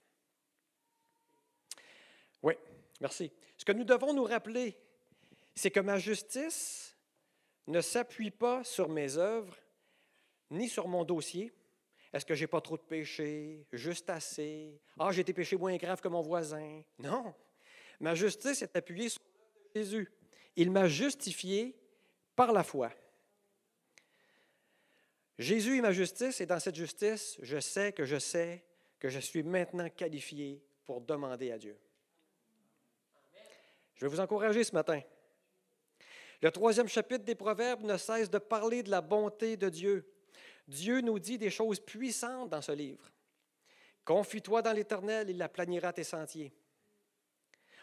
[2.42, 2.54] Oui,
[3.00, 3.32] merci.
[3.56, 4.78] Ce que nous devons nous rappeler,
[5.54, 6.85] c'est que ma justice
[7.66, 9.56] ne s'appuie pas sur mes œuvres
[10.50, 11.52] ni sur mon dossier.
[12.12, 13.66] Est-ce que j'ai pas trop de péchés?
[13.72, 14.80] Juste assez?
[14.98, 16.82] Ah, j'ai des péchés moins graves que mon voisin.
[16.98, 17.34] Non.
[18.00, 19.22] Ma justice est appuyée sur
[19.74, 20.10] Jésus.
[20.54, 21.76] Il m'a justifié
[22.34, 22.92] par la foi.
[25.38, 28.64] Jésus est ma justice et dans cette justice, je sais que je sais
[28.98, 31.76] que je suis maintenant qualifié pour demander à Dieu.
[33.96, 35.00] Je vais vous encourager ce matin.
[36.42, 40.12] Le troisième chapitre des Proverbes ne cesse de parler de la bonté de Dieu.
[40.68, 43.10] Dieu nous dit des choses puissantes dans ce livre.
[44.04, 46.52] Confie-toi dans l'Éternel, il aplanira tes sentiers.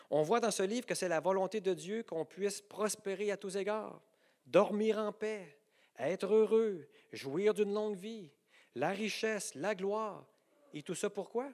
[0.09, 3.37] On voit dans ce livre que c'est la volonté de Dieu qu'on puisse prospérer à
[3.37, 4.01] tous égards,
[4.45, 5.57] dormir en paix,
[5.97, 8.29] être heureux, jouir d'une longue vie,
[8.75, 10.25] la richesse, la gloire.
[10.73, 11.51] Et tout ça pourquoi?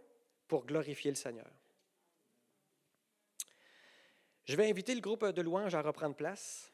[0.48, 1.50] Pour glorifier le Seigneur.
[4.46, 6.72] Je vais inviter le groupe de louanges à reprendre place.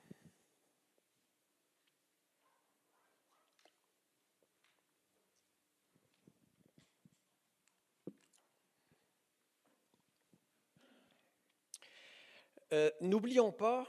[12.73, 13.87] Euh, n'oublions pas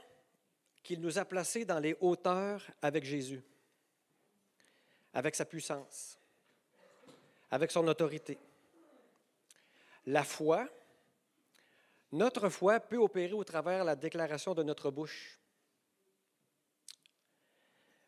[0.83, 3.43] qu'il nous a placés dans les hauteurs avec Jésus,
[5.13, 6.17] avec sa puissance,
[7.49, 8.37] avec son autorité.
[10.05, 10.69] La foi,
[12.11, 15.37] notre foi peut opérer au travers la déclaration de notre bouche.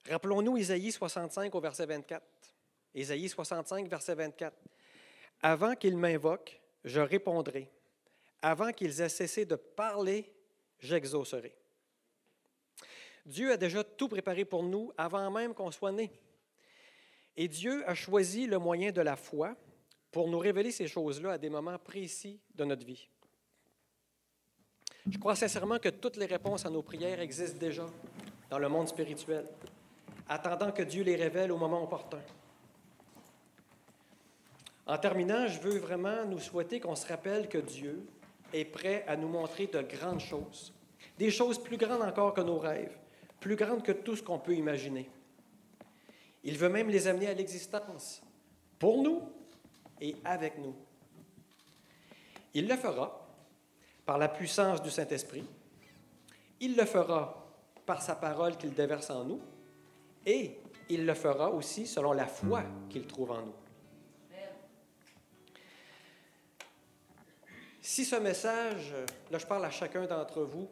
[0.08, 2.24] Rappelons-nous Isaïe 65 au verset 24.
[2.96, 4.56] Isaïe 65, verset 24.
[5.42, 7.70] Avant qu'ils m'invoquent, je répondrai.
[8.42, 10.32] Avant qu'ils aient cessé de parler,
[10.80, 11.56] j'exaucerai.
[13.26, 16.12] Dieu a déjà tout préparé pour nous avant même qu'on soit né.
[17.38, 19.56] Et Dieu a choisi le moyen de la foi
[20.12, 23.08] pour nous révéler ces choses-là à des moments précis de notre vie.
[25.10, 27.86] Je crois sincèrement que toutes les réponses à nos prières existent déjà
[28.50, 29.46] dans le monde spirituel,
[30.28, 32.22] attendant que Dieu les révèle au moment opportun.
[34.86, 38.06] En terminant, je veux vraiment nous souhaiter qu'on se rappelle que Dieu,
[38.54, 40.74] est prêt à nous montrer de grandes choses,
[41.18, 42.98] des choses plus grandes encore que nos rêves,
[43.40, 45.10] plus grandes que tout ce qu'on peut imaginer.
[46.44, 48.22] Il veut même les amener à l'existence,
[48.78, 49.22] pour nous
[50.00, 50.76] et avec nous.
[52.54, 53.28] Il le fera
[54.06, 55.46] par la puissance du Saint-Esprit,
[56.60, 57.48] il le fera
[57.86, 59.42] par sa parole qu'il déverse en nous,
[60.26, 60.58] et
[60.90, 63.54] il le fera aussi selon la foi qu'il trouve en nous.
[67.82, 68.94] Si ce message,
[69.32, 70.68] là je parle à chacun d'entre vous,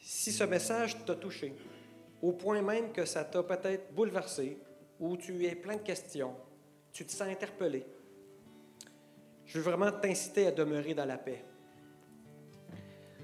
[0.00, 1.54] si ce message t'a touché,
[2.22, 4.58] au point même que ça t'a peut-être bouleversé,
[4.98, 6.34] ou tu es plein de questions,
[6.92, 7.86] tu te sens interpellé,
[9.46, 11.44] je veux vraiment t'inciter à demeurer dans la paix.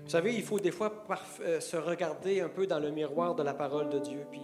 [0.05, 1.05] Vous savez, il faut des fois
[1.41, 4.41] euh, se regarder un peu dans le miroir de la parole de Dieu, puis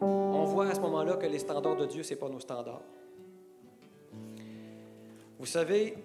[0.00, 2.82] on voit à ce moment-là que les standards de Dieu, ce n'est pas nos standards.
[5.38, 5.96] Vous savez,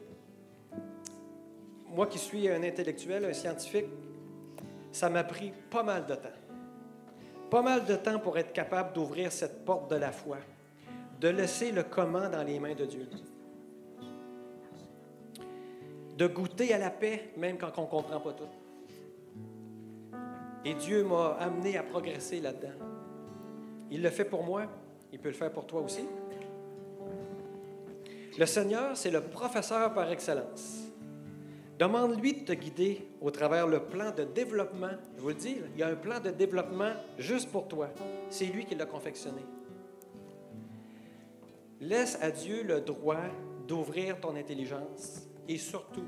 [1.93, 3.87] moi qui suis un intellectuel, un scientifique,
[4.91, 6.29] ça m'a pris pas mal de temps.
[7.49, 10.37] Pas mal de temps pour être capable d'ouvrir cette porte de la foi,
[11.19, 13.07] de laisser le comment dans les mains de Dieu.
[16.15, 18.43] De goûter à la paix, même quand on ne comprend pas tout.
[20.65, 22.85] Et Dieu m'a amené à progresser là-dedans.
[23.89, 24.65] Il le fait pour moi,
[25.11, 26.05] il peut le faire pour toi aussi.
[28.37, 30.88] Le Seigneur, c'est le professeur par excellence.
[31.79, 34.91] Demande-lui de te guider au travers le plan de développement.
[35.15, 37.87] Je vous le dis, il y a un plan de développement juste pour toi.
[38.29, 39.41] C'est lui qui l'a confectionné.
[41.79, 43.23] Laisse à Dieu le droit
[43.65, 46.03] d'ouvrir ton intelligence et surtout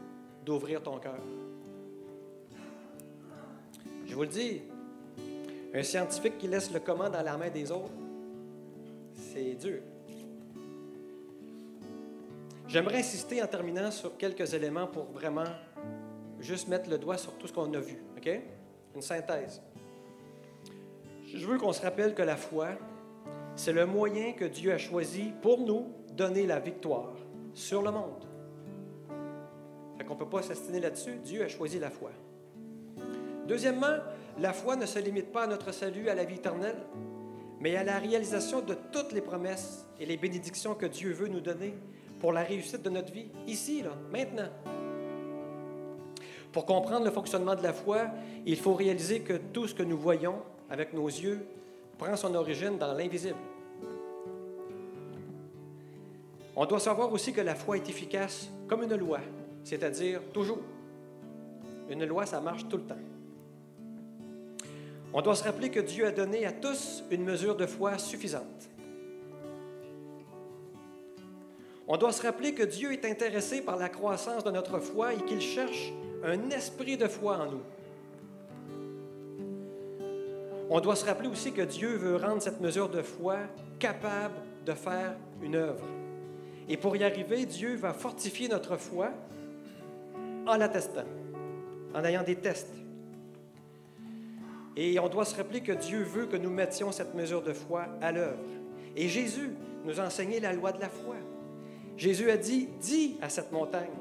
[0.45, 1.21] d'ouvrir ton cœur.
[4.05, 4.63] Je vous le dis,
[5.73, 7.93] un scientifique qui laisse le comment dans la main des autres,
[9.13, 9.79] c'est dur.
[12.71, 15.43] J'aimerais insister en terminant sur quelques éléments pour vraiment
[16.39, 17.97] juste mettre le doigt sur tout ce qu'on a vu.
[18.15, 18.29] OK?
[18.95, 19.61] Une synthèse.
[21.35, 22.69] Je veux qu'on se rappelle que la foi,
[23.57, 27.11] c'est le moyen que Dieu a choisi pour nous donner la victoire
[27.53, 28.25] sur le monde.
[29.97, 31.15] Fait qu'on ne peut pas s'astiner là-dessus.
[31.25, 32.11] Dieu a choisi la foi.
[33.49, 33.97] Deuxièmement,
[34.39, 36.77] la foi ne se limite pas à notre salut, à la vie éternelle,
[37.59, 41.41] mais à la réalisation de toutes les promesses et les bénédictions que Dieu veut nous
[41.41, 41.73] donner
[42.21, 44.49] pour la réussite de notre vie, ici, là, maintenant.
[46.51, 48.11] Pour comprendre le fonctionnement de la foi,
[48.45, 50.35] il faut réaliser que tout ce que nous voyons
[50.69, 51.43] avec nos yeux
[51.97, 53.39] prend son origine dans l'invisible.
[56.55, 59.19] On doit savoir aussi que la foi est efficace comme une loi,
[59.63, 60.59] c'est-à-dire toujours.
[61.89, 62.95] Une loi, ça marche tout le temps.
[65.13, 68.70] On doit se rappeler que Dieu a donné à tous une mesure de foi suffisante.
[71.93, 75.17] On doit se rappeler que Dieu est intéressé par la croissance de notre foi et
[75.25, 75.91] qu'il cherche
[76.23, 77.61] un esprit de foi en nous.
[80.69, 83.39] On doit se rappeler aussi que Dieu veut rendre cette mesure de foi
[83.77, 84.35] capable
[84.65, 85.85] de faire une œuvre.
[86.69, 89.09] Et pour y arriver, Dieu va fortifier notre foi
[90.47, 91.03] en la testant,
[91.93, 92.73] en ayant des tests.
[94.77, 97.87] Et on doit se rappeler que Dieu veut que nous mettions cette mesure de foi
[97.99, 98.47] à l'œuvre.
[98.95, 99.49] Et Jésus
[99.83, 101.17] nous a enseigné la loi de la foi.
[102.01, 103.93] Jésus a dit, dis à cette montagne,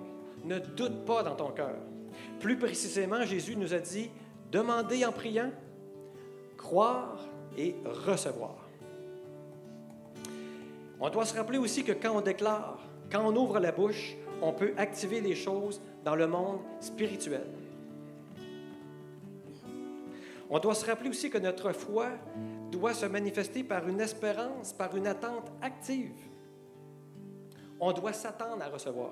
[0.46, 1.76] ne doute pas dans ton cœur.
[2.38, 4.08] Plus précisément, Jésus nous a dit,
[4.50, 5.50] demandez en priant,
[6.56, 7.28] croire
[7.58, 8.56] et recevoir.
[10.98, 12.78] On doit se rappeler aussi que quand on déclare,
[13.12, 17.48] quand on ouvre la bouche, on peut activer les choses dans le monde spirituel.
[20.48, 22.06] On doit se rappeler aussi que notre foi
[22.72, 26.29] doit se manifester par une espérance, par une attente active.
[27.80, 29.10] On doit s'attendre à recevoir.